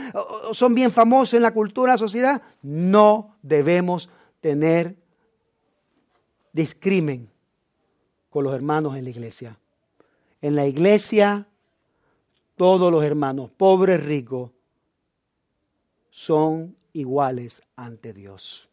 [0.53, 2.43] son bien famosos en la cultura, la sociedad.
[2.63, 4.09] No debemos
[4.41, 4.97] tener
[6.53, 7.29] discrimen
[8.31, 9.59] con los hermanos en la iglesia.
[10.41, 11.49] En la iglesia,
[12.55, 14.53] todos los hermanos, pobres, ricos,
[16.11, 18.69] son iguales ante Dios.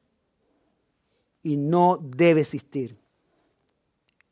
[1.44, 2.98] Y no debe existir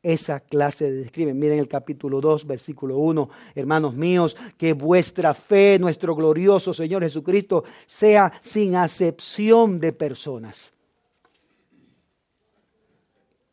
[0.02, 1.38] esa clase de discrimen.
[1.38, 3.28] Miren el capítulo 2, versículo 1.
[3.54, 10.72] Hermanos míos, que vuestra fe, nuestro glorioso Señor Jesucristo, sea sin acepción de personas.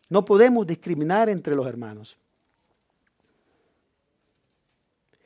[0.09, 2.17] No podemos discriminar entre los hermanos.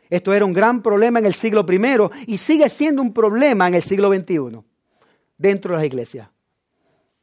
[0.10, 3.76] Esto era un gran problema en el siglo I y sigue siendo un problema en
[3.76, 4.69] el siglo XXI
[5.40, 6.30] dentro de las iglesias.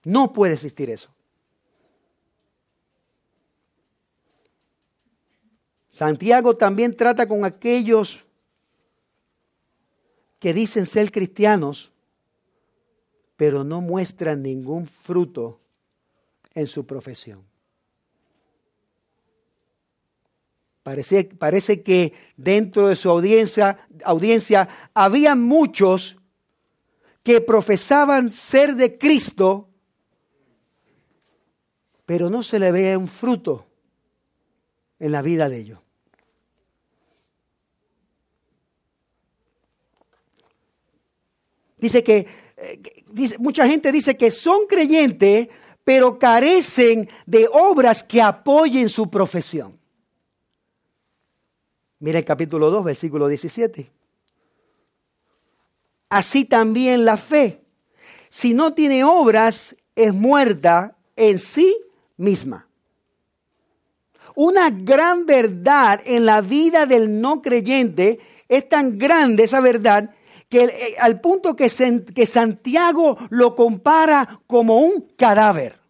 [0.02, 1.10] No puede existir eso.
[5.90, 8.24] Santiago también trata con aquellos
[10.38, 11.92] que dicen ser cristianos,
[13.36, 15.60] pero no muestran ningún fruto
[16.54, 17.44] en su profesión.
[20.82, 26.16] Parece, parece que dentro de su audiencia, audiencia había muchos
[27.26, 29.68] que profesaban ser de Cristo,
[32.04, 33.66] pero no se le veía un fruto
[35.00, 35.80] en la vida de ellos.
[41.78, 42.80] Dice que, eh,
[43.40, 45.48] mucha gente dice que son creyentes,
[45.82, 49.76] pero carecen de obras que apoyen su profesión.
[51.98, 53.95] Mira el capítulo 2, versículo 17.
[56.08, 57.62] Así también la fe,
[58.28, 61.76] si no tiene obras, es muerta en sí
[62.16, 62.68] misma.
[64.34, 70.14] Una gran verdad en la vida del no creyente es tan grande esa verdad
[70.48, 71.70] que eh, al punto que,
[72.14, 75.80] que Santiago lo compara como un cadáver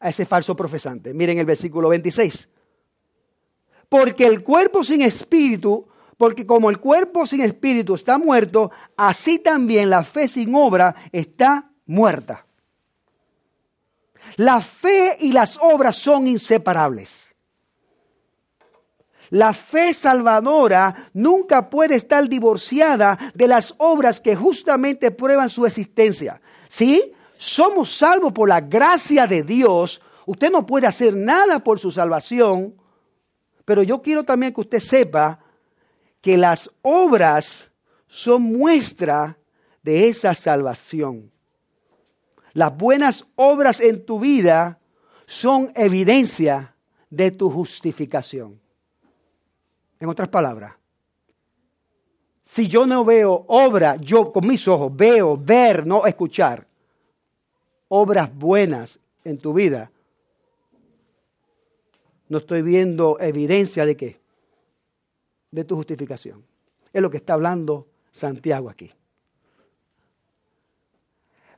[0.00, 1.14] a ese falso profesante.
[1.14, 2.48] Miren el versículo 26.
[3.88, 5.86] Porque el cuerpo sin espíritu,
[6.22, 11.72] porque como el cuerpo sin espíritu está muerto, así también la fe sin obra está
[11.84, 12.46] muerta.
[14.36, 17.28] La fe y las obras son inseparables.
[19.30, 26.40] La fe salvadora nunca puede estar divorciada de las obras que justamente prueban su existencia.
[26.68, 27.14] ¿Sí?
[27.36, 30.00] Somos salvos por la gracia de Dios.
[30.26, 32.76] Usted no puede hacer nada por su salvación.
[33.64, 35.41] Pero yo quiero también que usted sepa
[36.22, 37.70] que las obras
[38.06, 39.36] son muestra
[39.82, 41.30] de esa salvación.
[42.54, 44.78] Las buenas obras en tu vida
[45.26, 46.74] son evidencia
[47.10, 48.60] de tu justificación.
[49.98, 50.74] En otras palabras,
[52.42, 56.66] si yo no veo obra, yo con mis ojos veo, ver, no escuchar,
[57.88, 59.90] obras buenas en tu vida,
[62.28, 64.21] no estoy viendo evidencia de qué?
[65.52, 66.44] De tu justificación.
[66.92, 68.90] Es lo que está hablando Santiago aquí.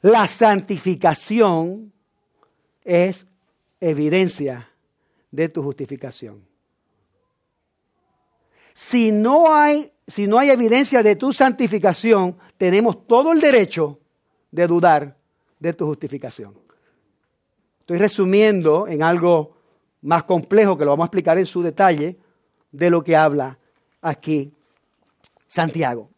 [0.02, 1.90] La santificación
[2.82, 3.26] es
[3.80, 4.68] evidencia
[5.30, 6.46] de tu justificación.
[8.74, 13.98] Si no hay, si no hay evidencia de tu santificación, tenemos todo el derecho
[14.50, 15.16] de dudar
[15.58, 16.54] de tu justificación.
[17.80, 19.56] Estoy resumiendo en algo
[20.02, 22.18] más complejo que lo vamos a explicar en su detalle
[22.70, 23.58] de lo que habla
[24.04, 24.52] aquí
[25.48, 26.10] Santiago.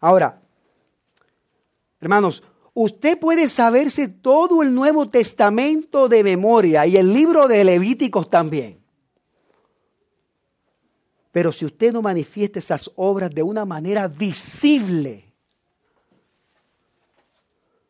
[0.00, 0.42] Ahora,
[2.00, 2.42] hermanos,
[2.74, 8.82] usted puede saberse todo el Nuevo Testamento de memoria y el libro de Levíticos también.
[11.30, 15.32] Pero si usted no manifiesta esas obras de una manera visible,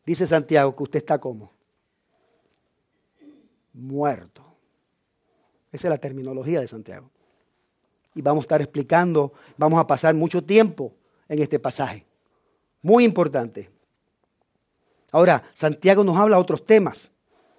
[0.05, 1.51] dice Santiago que usted está como
[3.73, 4.43] muerto.
[5.71, 7.11] Esa es la terminología de Santiago.
[8.15, 10.93] Y vamos a estar explicando, vamos a pasar mucho tiempo
[11.27, 12.05] en este pasaje.
[12.81, 13.69] Muy importante.
[15.11, 17.11] Ahora, Santiago nos habla de otros temas.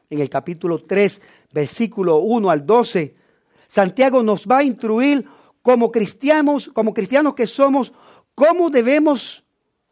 [0.08, 1.20] En el capítulo 3,
[1.52, 3.14] versículo 1 al 12,
[3.68, 5.28] Santiago nos va a instruir
[5.62, 7.92] como cristianos, como cristianos que somos,
[8.34, 9.44] cómo debemos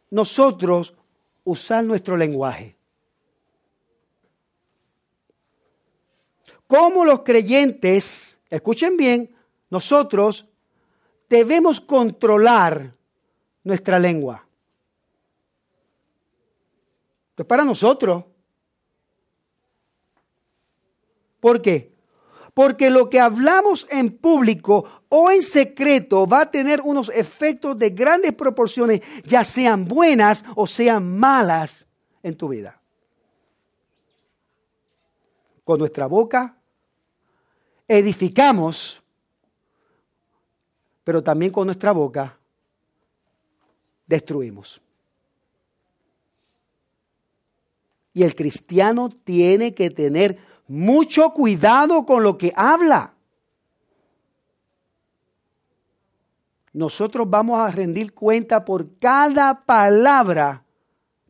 [0.09, 0.95] nosotros
[1.43, 2.75] usar nuestro lenguaje.
[6.67, 9.35] Cómo los creyentes, escuchen bien,
[9.69, 10.47] nosotros
[11.29, 12.93] debemos controlar
[13.63, 14.45] nuestra lengua.
[17.29, 18.23] Esto es para nosotros.
[21.39, 21.93] ¿Por qué?
[22.53, 27.89] Porque lo que hablamos en público o en secreto va a tener unos efectos de
[27.89, 31.85] grandes proporciones, ya sean buenas o sean malas
[32.23, 32.81] en tu vida.
[35.65, 36.57] Con nuestra boca
[37.87, 39.03] edificamos,
[41.05, 42.37] pero también con nuestra boca
[44.07, 44.81] destruimos.
[48.11, 50.37] Y el cristiano tiene que tener
[50.67, 53.13] mucho cuidado con lo que habla.
[56.73, 60.65] Nosotros vamos a rendir cuenta por cada palabra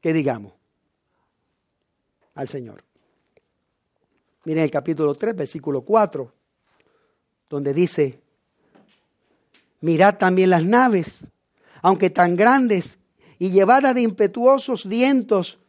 [0.01, 0.53] que digamos
[2.33, 2.83] al Señor.
[4.45, 6.31] Miren el capítulo 3, versículo 4,
[7.49, 8.24] donde dice,
[9.81, 11.25] mirad también las naves,
[11.81, 12.99] aunque tan grandes
[13.37, 15.59] y llevadas de impetuosos vientos,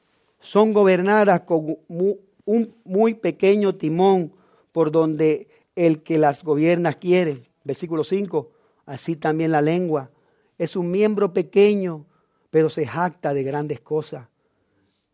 [0.40, 4.32] son gobernadas con un muy pequeño timón
[4.72, 7.42] por donde el que las gobierna quiere.
[7.64, 8.50] Versículo 5,
[8.86, 10.10] así también la lengua
[10.58, 12.06] es un miembro pequeño,
[12.50, 14.28] pero se jacta de grandes cosas.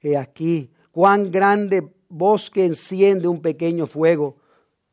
[0.00, 4.36] He aquí cuán grande bosque enciende un pequeño fuego.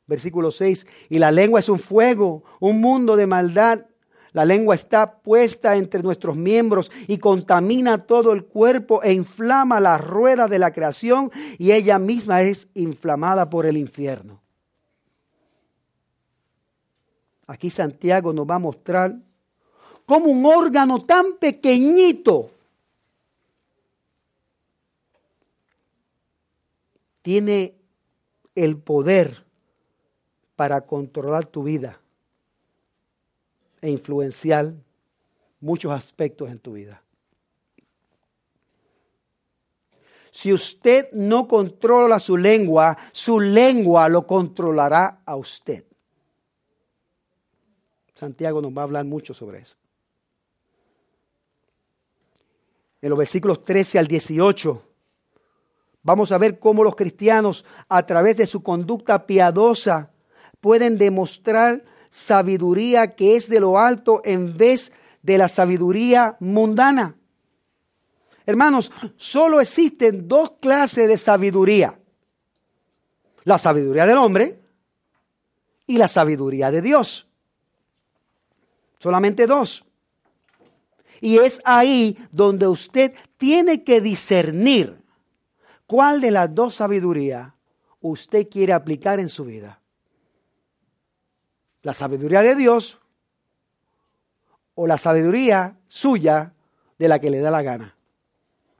[0.07, 3.85] Versículo 6, y la lengua es un fuego, un mundo de maldad.
[4.31, 9.97] La lengua está puesta entre nuestros miembros y contamina todo el cuerpo e inflama la
[9.97, 14.41] rueda de la creación y ella misma es inflamada por el infierno.
[17.47, 19.15] Aquí Santiago nos va a mostrar
[20.05, 22.51] cómo un órgano tan pequeñito
[27.23, 27.75] tiene
[28.53, 29.43] el poder
[30.55, 31.99] para controlar tu vida
[33.81, 34.73] e influenciar
[35.59, 37.01] muchos aspectos en tu vida.
[40.31, 45.83] Si usted no controla su lengua, su lengua lo controlará a usted.
[48.13, 49.75] Santiago nos va a hablar mucho sobre eso.
[53.01, 54.89] En los versículos 13 al 18
[56.01, 60.11] Vamos a ver cómo los cristianos, a través de su conducta piadosa,
[60.61, 64.91] pueden demostrar sabiduría que es de lo alto en vez
[65.21, 67.15] de la sabiduría mundana.
[68.45, 71.99] Hermanos, solo existen dos clases de sabiduría.
[73.43, 74.59] La sabiduría del hombre
[75.85, 77.27] y la sabiduría de Dios.
[78.97, 79.85] Solamente dos.
[81.21, 84.99] Y es ahí donde usted tiene que discernir
[85.89, 87.51] ¿Cuál de las dos sabidurías
[87.99, 89.78] usted quiere aplicar en su vida?
[91.81, 92.99] ¿La sabiduría de Dios
[94.75, 96.53] o la sabiduría suya
[96.97, 97.95] de la que le da la gana?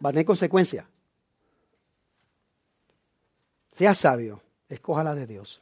[0.04, 0.88] Va a tener consecuencia.
[3.72, 5.62] Sea sabio, escoja la de Dios.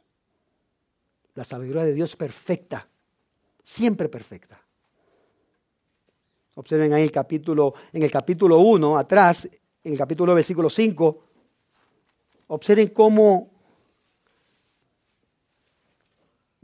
[1.34, 2.88] La sabiduría de Dios perfecta,
[3.62, 4.60] siempre perfecta.
[6.54, 9.48] Observen ahí el capítulo, en el capítulo 1, atrás,
[9.84, 11.28] en el capítulo versículo 5,
[12.48, 13.50] Observen cómo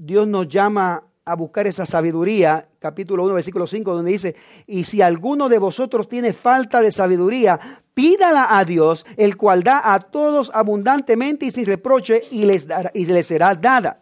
[0.04, 4.36] Dios nos llama a buscar esa sabiduría, capítulo 1, versículo 5, donde dice,
[4.66, 7.58] y si alguno de vosotros tiene falta de sabiduría,
[7.94, 13.06] pídala a Dios, el cual da a todos abundantemente y sin reproche, y les, y
[13.06, 14.00] les será dada.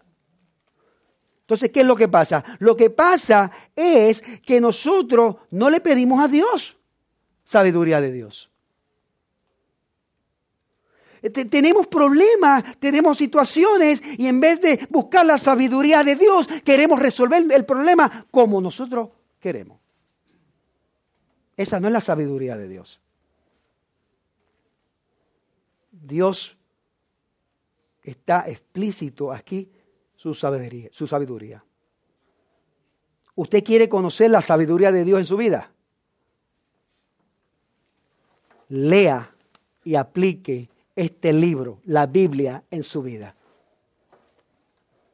[1.42, 2.42] Entonces, ¿qué es lo que pasa?
[2.58, 6.76] Lo que pasa es que nosotros no le pedimos a Dios
[7.44, 8.51] sabiduría de Dios.
[11.30, 17.44] Tenemos problemas, tenemos situaciones y en vez de buscar la sabiduría de Dios, queremos resolver
[17.50, 19.78] el problema como nosotros queremos.
[21.56, 23.00] Esa no es la sabiduría de Dios.
[25.92, 26.56] Dios
[28.02, 29.70] está explícito aquí
[30.16, 31.64] su sabiduría.
[33.36, 35.70] ¿Usted quiere conocer la sabiduría de Dios en su vida?
[38.68, 39.32] Lea
[39.84, 43.34] y aplique este libro, la Biblia, en su vida.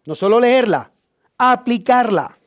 [0.05, 0.91] No solo leerla,
[1.37, 2.39] aplicarla.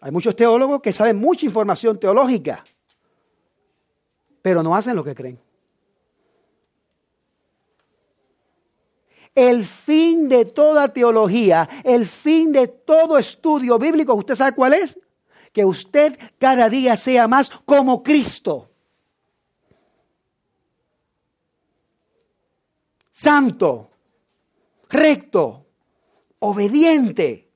[0.00, 2.64] Hay muchos teólogos que saben mucha información teológica,
[4.40, 5.38] pero no hacen lo que creen.
[9.34, 14.98] El fin de toda teología, el fin de todo estudio bíblico, ¿usted sabe cuál es?
[15.52, 18.70] Que usted cada día sea más como Cristo.
[23.12, 23.90] Santo,
[24.88, 25.66] recto,
[26.38, 27.50] obediente.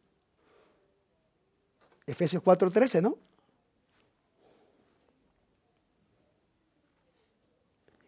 [2.07, 3.18] Efesios 4:13, ¿no?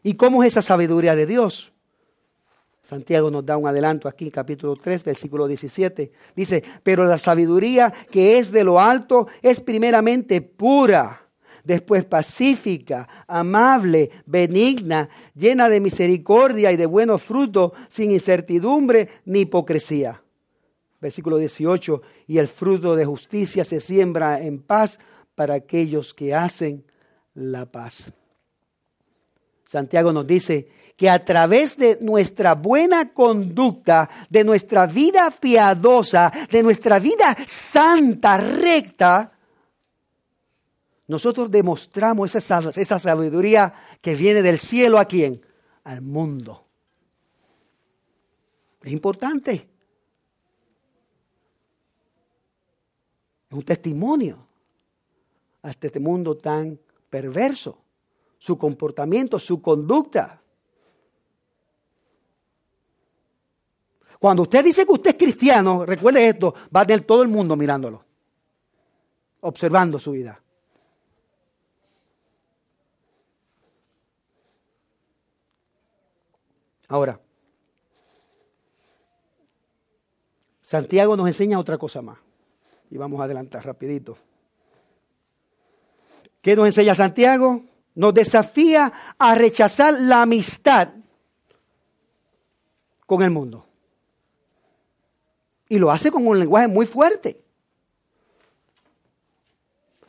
[0.02, 1.72] ¿Y cómo es esa sabiduría de Dios?
[2.86, 6.12] Santiago nos da un adelanto aquí, capítulo 3, versículo 17.
[6.36, 11.28] Dice, pero la sabiduría que es de lo alto es primeramente pura,
[11.64, 20.22] después pacífica, amable, benigna, llena de misericordia y de buenos frutos, sin incertidumbre ni hipocresía.
[21.00, 25.00] Versículo 18, y el fruto de justicia se siembra en paz
[25.34, 26.84] para aquellos que hacen
[27.34, 28.12] la paz.
[29.64, 36.62] Santiago nos dice que a través de nuestra buena conducta, de nuestra vida piadosa, de
[36.62, 39.32] nuestra vida santa, recta,
[41.06, 45.44] nosotros demostramos esa, sabiduría que viene del cielo a quién?
[45.84, 46.66] Al mundo.
[48.82, 49.68] Es importante.
[53.48, 54.48] Es un testimonio
[55.62, 57.82] a este mundo tan perverso.
[58.38, 60.42] Su comportamiento, su conducta.
[64.18, 68.04] Cuando usted dice que usted es cristiano, recuerde esto, va a todo el mundo mirándolo,
[69.40, 70.40] observando su vida.
[76.88, 77.20] Ahora,
[80.62, 82.18] Santiago nos enseña otra cosa más.
[82.90, 84.16] Y vamos a adelantar rapidito.
[86.40, 87.62] ¿Qué nos enseña Santiago?
[87.96, 90.88] Nos desafía a rechazar la amistad
[93.04, 93.65] con el mundo.
[95.68, 97.40] Y lo hace con un lenguaje muy fuerte.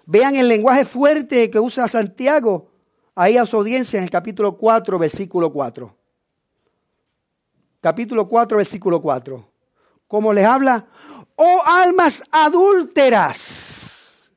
[0.06, 2.70] Vean el lenguaje fuerte que usa Santiago
[3.16, 5.98] ahí a su audiencia en el capítulo 4, versículo 4
[7.88, 9.50] capítulo 4, versículo 4.
[10.08, 10.88] ¿Cómo les habla?
[11.36, 14.30] Oh almas adúlteras.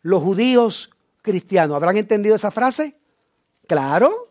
[0.00, 0.90] Los judíos
[1.20, 2.96] cristianos, ¿habrán entendido esa frase?
[3.66, 4.30] Claro.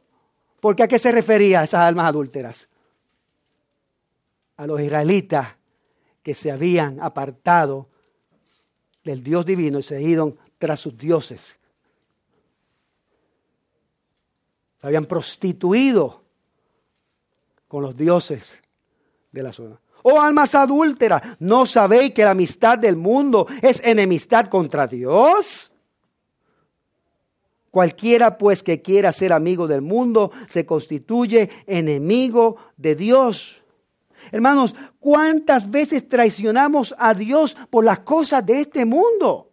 [0.60, 2.68] Porque a qué se refería esas almas adúlteras?
[4.62, 5.56] A los israelitas
[6.22, 7.90] que se habían apartado
[9.04, 11.58] del Dios divino y se ido tras sus dioses.
[14.80, 16.22] Se habían prostituido
[17.68, 18.60] con los dioses
[19.32, 19.82] de la zona.
[20.04, 25.72] Oh almas adúlteras, ¿no sabéis que la amistad del mundo es enemistad contra Dios?
[27.72, 33.61] Cualquiera pues que quiera ser amigo del mundo se constituye enemigo de Dios.
[34.32, 39.50] Hermanos, ¿cuántas veces traicionamos a Dios por las cosas de este mundo?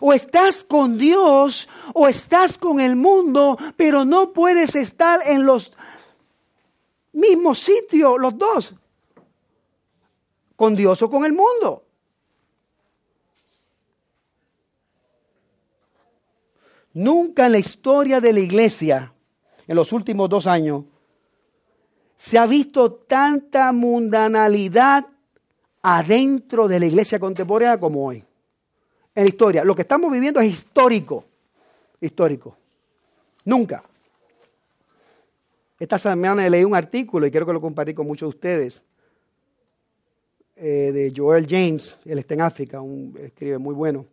[0.00, 5.72] O estás con Dios o estás con el mundo, pero no puedes estar en los
[7.12, 8.74] mismos sitios, los dos.
[10.56, 11.84] Con Dios o con el mundo.
[16.92, 19.14] Nunca en la historia de la iglesia,
[19.66, 20.84] en los últimos dos años,
[22.20, 25.06] se ha visto tanta mundanalidad
[25.80, 28.22] adentro de la iglesia contemporánea como hoy
[29.14, 29.64] en la historia.
[29.64, 31.24] Lo que estamos viviendo es histórico.
[31.98, 32.54] Histórico.
[33.46, 33.82] Nunca.
[35.78, 38.82] Esta semana leí un artículo y quiero que lo compartí con muchos de ustedes.
[40.56, 44.04] Eh, de Joel James, él está en África, un, escribe muy bueno,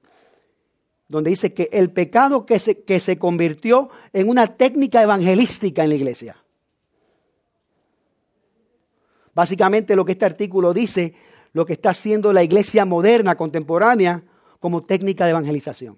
[1.10, 5.90] donde dice que el pecado que se, que se convirtió en una técnica evangelística en
[5.90, 6.38] la iglesia.
[9.38, 11.14] Básicamente lo que este artículo dice,
[11.54, 14.24] lo que está haciendo la iglesia moderna, contemporánea,
[14.60, 15.96] como técnica de evangelización.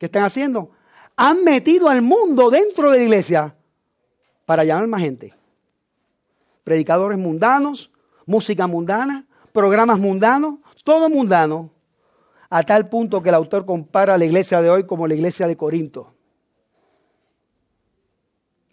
[0.00, 0.72] ¿Qué están haciendo?
[1.14, 3.54] Han metido al mundo dentro de la iglesia
[4.46, 5.32] para llamar más gente.
[6.64, 7.92] Predicadores mundanos,
[8.26, 11.70] música mundana, programas mundanos, todo mundano,
[12.50, 15.46] a tal punto que el autor compara a la iglesia de hoy como la iglesia
[15.46, 16.14] de Corinto.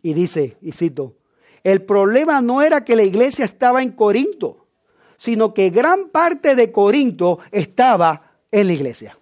[0.01, 1.13] Y dice, y cito,
[1.63, 4.67] el problema no era que la iglesia estaba en Corinto,
[5.17, 9.17] sino que gran parte de Corinto estaba en la iglesia.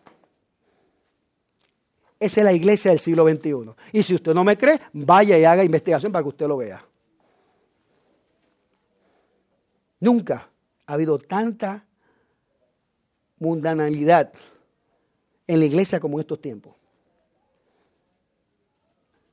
[2.20, 3.74] Esa es la iglesia del siglo XXI.
[3.94, 6.86] Y si usted no me cree, vaya y haga investigación para que usted lo vea.
[10.00, 10.50] Nunca
[10.86, 11.86] ha habido tanta
[13.40, 14.34] mundanalidad
[15.48, 16.81] en la iglesia como en estos tiempos.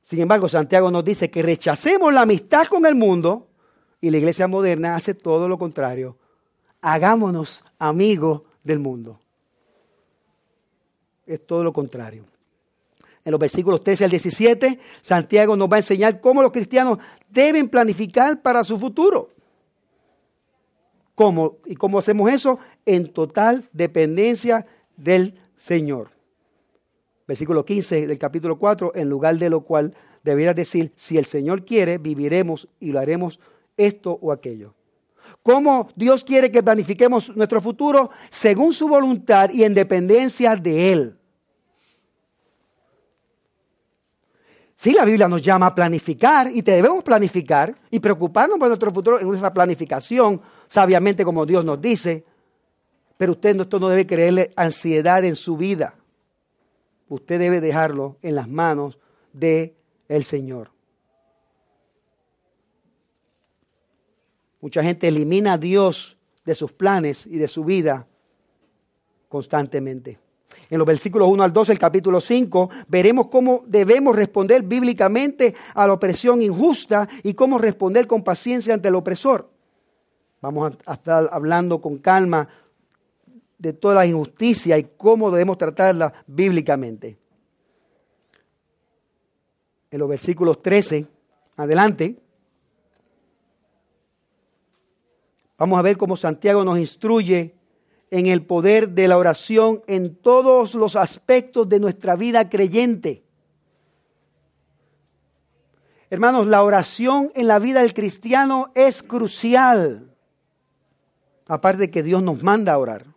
[0.09, 3.47] Sin embargo, Santiago nos dice que rechacemos la amistad con el mundo
[4.01, 6.17] y la iglesia moderna hace todo lo contrario.
[6.81, 9.19] Hagámonos amigos del mundo
[11.29, 12.25] es todo lo contrario.
[13.23, 16.97] En los versículos 13 al 17, Santiago nos va a enseñar cómo los cristianos
[17.29, 19.29] deben planificar para su futuro.
[21.13, 21.57] ¿Cómo?
[21.65, 22.59] ¿Y cómo hacemos eso?
[22.85, 24.65] En total dependencia
[24.97, 26.09] del Señor.
[27.29, 31.63] Versículo 15 del capítulo 4, en lugar de lo cual deberías decir, si el Señor
[31.63, 33.39] quiere, viviremos y lo haremos
[33.77, 34.73] esto o aquello.
[35.43, 38.09] ¿Cómo Dios quiere que planifiquemos nuestro futuro?
[38.31, 41.19] Según su voluntad y en dependencia de Él.
[44.75, 48.89] Sí, la Biblia nos llama a planificar y te debemos planificar y preocuparnos por nuestro
[48.89, 52.25] futuro en esa planificación, sabiamente como Dios nos dice.
[53.17, 55.98] Pero usted esto no debe creerle ansiedad en su vida.
[57.09, 58.97] Usted debe dejarlo en las manos
[59.33, 59.73] del
[60.07, 60.71] el Señor.
[64.61, 68.07] Mucha gente elimina a Dios de sus planes y de su vida
[69.27, 70.19] constantemente.
[70.69, 75.87] En los versículos 1 al 2 del capítulo 5 veremos cómo debemos responder bíblicamente a
[75.87, 79.49] la opresión injusta y cómo responder con paciencia ante el opresor.
[80.41, 82.47] Vamos a estar hablando con calma
[83.59, 87.19] de toda la injusticia y cómo debemos tratarla bíblicamente.
[89.91, 91.05] En los versículos 13,
[91.57, 92.17] adelante,
[95.57, 97.53] vamos a ver cómo Santiago nos instruye
[98.11, 103.23] en el poder de la oración en todos los aspectos de nuestra vida creyente.
[106.09, 110.15] Hermanos, la oración en la vida del cristiano es crucial.
[111.45, 113.08] Aparte de que Dios nos manda a orar.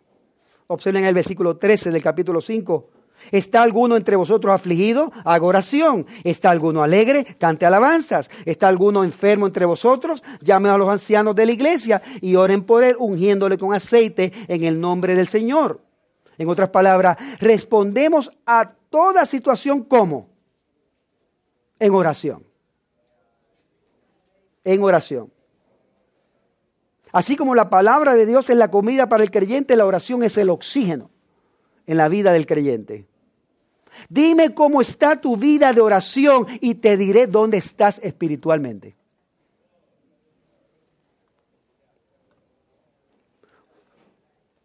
[0.67, 2.89] Observen el versículo 13 del capítulo 5.
[3.31, 5.11] ¿Está alguno entre vosotros afligido?
[5.23, 6.05] Haga oración.
[6.23, 7.25] ¿Está alguno alegre?
[7.39, 8.29] Cante alabanzas.
[8.45, 10.23] ¿Está alguno enfermo entre vosotros?
[10.41, 14.63] Llamen a los ancianos de la iglesia y oren por él, ungiéndole con aceite en
[14.63, 15.81] el nombre del Señor.
[16.37, 20.29] En otras palabras, respondemos a toda situación como?
[21.79, 22.43] En oración.
[24.63, 25.32] En oración.
[27.13, 30.35] Así como la palabra de Dios es la comida para el creyente, la oración es
[30.37, 31.11] el oxígeno
[31.85, 33.05] en la vida del creyente.
[34.09, 38.95] Dime cómo está tu vida de oración y te diré dónde estás espiritualmente.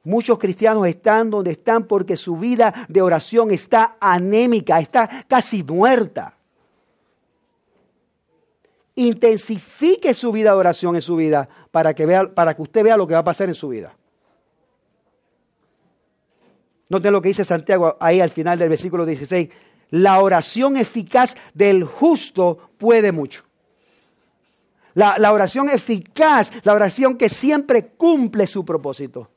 [0.04, 6.37] Muchos cristianos están donde están porque su vida de oración está anémica, está casi muerta.
[8.98, 12.96] Intensifique su vida de oración en su vida para que, vea, para que usted vea
[12.96, 13.94] lo que va a pasar en su vida.
[16.88, 19.50] Noten lo que dice Santiago ahí al final del versículo 16.
[19.90, 23.44] La oración eficaz del justo puede mucho.
[24.94, 29.30] La, la, oración eficaz, la oración que siempre cumple su propósito.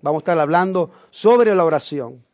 [0.00, 2.24] Vamos a estar hablando sobre la oración.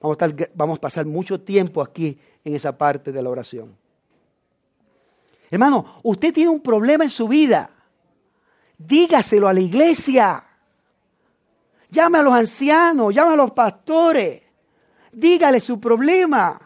[0.00, 3.76] Vamos a, estar, vamos a pasar mucho tiempo aquí en esa parte de la oración.
[5.50, 7.70] Hermano, usted tiene un problema en su vida.
[8.76, 10.44] Dígaselo a la iglesia.
[11.90, 14.42] Llame a los ancianos, llame a los pastores.
[15.12, 16.60] Dígale su problema.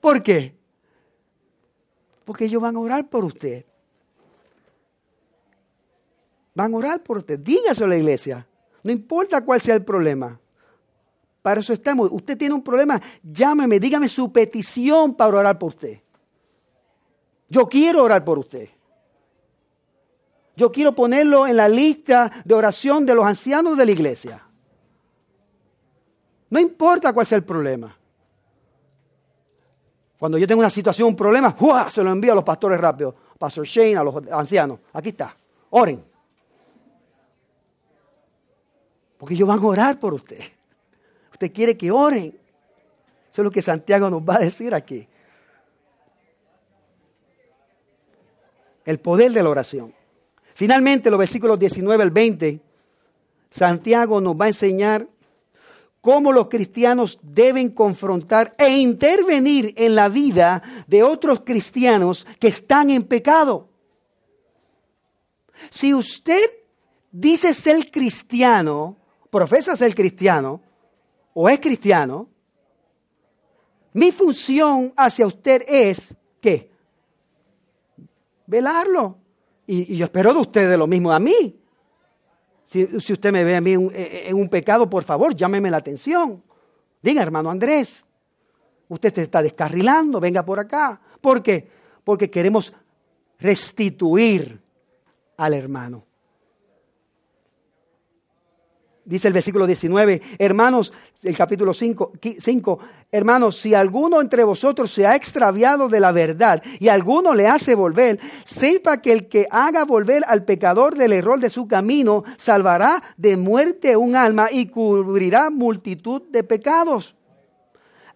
[0.00, 0.54] ¿Por qué?
[2.24, 3.64] Porque ellos van a orar por usted.
[6.54, 7.38] Van a orar por usted.
[7.38, 8.46] Dígaselo a la iglesia.
[8.82, 10.38] No importa cuál sea el problema.
[11.40, 12.10] Para eso estamos.
[12.12, 16.00] Usted tiene un problema, llámeme, dígame su petición para orar por usted.
[17.48, 18.68] Yo quiero orar por usted.
[20.56, 24.42] Yo quiero ponerlo en la lista de oración de los ancianos de la iglesia.
[26.50, 27.96] No importa cuál sea el problema.
[30.18, 31.54] Cuando yo tengo una situación, un problema,
[31.90, 33.14] se lo envío a los pastores rápido.
[33.38, 34.80] Pastor Shane, a los ancianos.
[34.92, 35.36] Aquí está.
[35.70, 36.04] Oren.
[39.16, 40.40] Porque ellos van a orar por usted.
[41.30, 42.36] Usted quiere que oren.
[43.30, 45.06] Eso es lo que Santiago nos va a decir aquí.
[48.88, 49.92] El poder de la oración.
[50.54, 52.58] Finalmente, los versículos 19 al 20,
[53.50, 55.06] Santiago nos va a enseñar
[56.00, 62.88] cómo los cristianos deben confrontar e intervenir en la vida de otros cristianos que están
[62.88, 63.68] en pecado.
[65.68, 66.50] Si usted
[67.12, 68.96] dice ser cristiano,
[69.28, 70.62] profesa ser cristiano,
[71.34, 72.26] o es cristiano,
[73.92, 76.77] mi función hacia usted es, ¿qué?
[78.48, 79.18] Velarlo,
[79.66, 81.60] y, yo espero de ustedes lo mismo a mí.
[82.64, 82.82] Si,
[83.12, 86.42] usted me ve a mí en, un pecado, por favor, llámeme la atención.
[87.02, 88.06] Diga, hermano Andrés,
[88.88, 90.98] usted se está descarrilando, venga por acá.
[91.20, 91.68] ¿Por qué?
[92.02, 92.72] Porque queremos
[93.38, 94.62] restituir
[95.36, 96.07] al hermano
[99.08, 100.92] dice el versículo 19, hermanos,
[101.22, 102.78] el capítulo 5, 5,
[103.10, 107.74] hermanos, si alguno entre vosotros se ha extraviado de la verdad y alguno le hace
[107.74, 113.02] volver, sepa que el que haga volver al pecador del error de su camino, salvará
[113.16, 117.17] de muerte un alma y cubrirá multitud de pecados.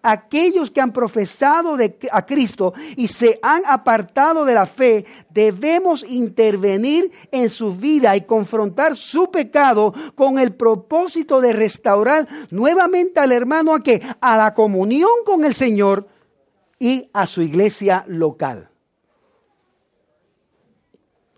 [0.03, 1.77] Aquellos que han profesado
[2.11, 8.21] a Cristo y se han apartado de la fe, debemos intervenir en su vida y
[8.21, 14.53] confrontar su pecado con el propósito de restaurar nuevamente al hermano a que a la
[14.53, 16.07] comunión con el Señor
[16.77, 18.69] y a su iglesia local.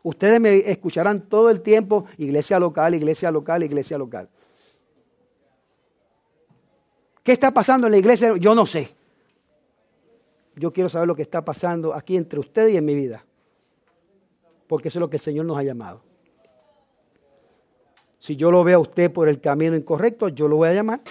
[0.02, 4.30] Ustedes me escucharán todo el tiempo, iglesia local, iglesia local, iglesia local.
[7.26, 8.38] ¿Qué está pasando en la iglesia?
[8.38, 8.96] Yo no sé.
[10.56, 13.26] Yo quiero saber lo que está pasando aquí entre ustedes y en mi vida.
[14.68, 16.04] Porque eso es lo que el Señor nos ha llamado.
[18.20, 21.02] Si yo lo veo a usted por el camino incorrecto, yo lo voy a llamar.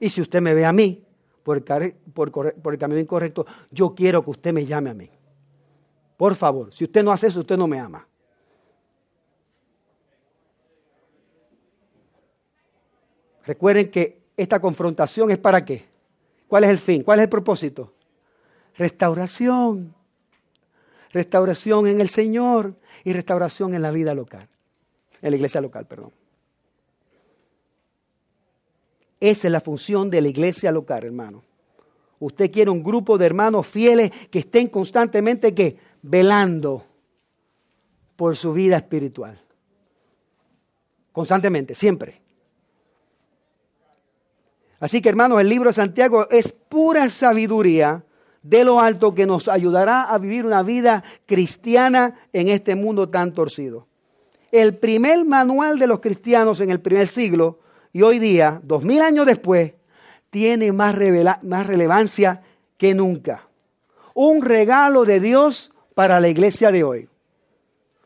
[0.00, 1.04] Y si usted me ve a mí
[1.42, 1.64] por el,
[2.14, 5.10] por el camino incorrecto, yo quiero que usted me llame a mí.
[6.16, 8.08] Por favor, si usted no hace eso, usted no me ama.
[13.44, 15.86] Recuerden que esta confrontación es para qué?
[16.48, 17.02] ¿Cuál es el fin?
[17.02, 17.92] ¿Cuál es el propósito?
[18.76, 19.94] Restauración.
[21.12, 22.74] Restauración en el Señor
[23.04, 24.48] y restauración en la vida local.
[25.22, 26.12] En la iglesia local, perdón.
[29.18, 31.42] Esa es la función de la iglesia local, hermano.
[32.18, 35.78] Usted quiere un grupo de hermanos fieles que estén constantemente ¿qué?
[36.02, 36.84] velando
[38.16, 39.40] por su vida espiritual.
[41.12, 42.25] Constantemente, siempre.
[44.78, 48.04] Así que hermanos, el libro de Santiago es pura sabiduría
[48.42, 53.32] de lo alto que nos ayudará a vivir una vida cristiana en este mundo tan
[53.32, 53.86] torcido.
[54.52, 57.58] El primer manual de los cristianos en el primer siglo
[57.92, 59.72] y hoy día, dos mil años después,
[60.30, 62.42] tiene más, relevancia
[62.76, 63.48] que nunca.
[64.14, 67.08] Un regalo de Dios para la iglesia de hoy.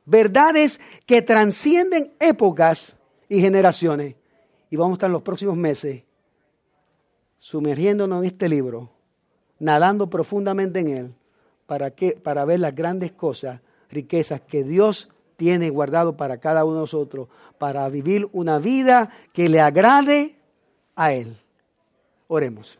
[0.05, 2.97] Verdades que trascienden épocas
[3.29, 4.15] y generaciones.
[4.71, 6.03] Y vamos a estar en los próximos meses
[7.41, 8.91] sumergiéndonos en este libro,
[9.59, 11.15] nadando profundamente en él,
[11.67, 13.61] para, que, para ver las grandes cosas,
[13.91, 17.29] riquezas que Dios tiene guardado para cada uno de nosotros,
[17.59, 20.37] para vivir una vida que le agrade
[20.95, 21.37] a Él.
[22.29, 22.79] Oremos.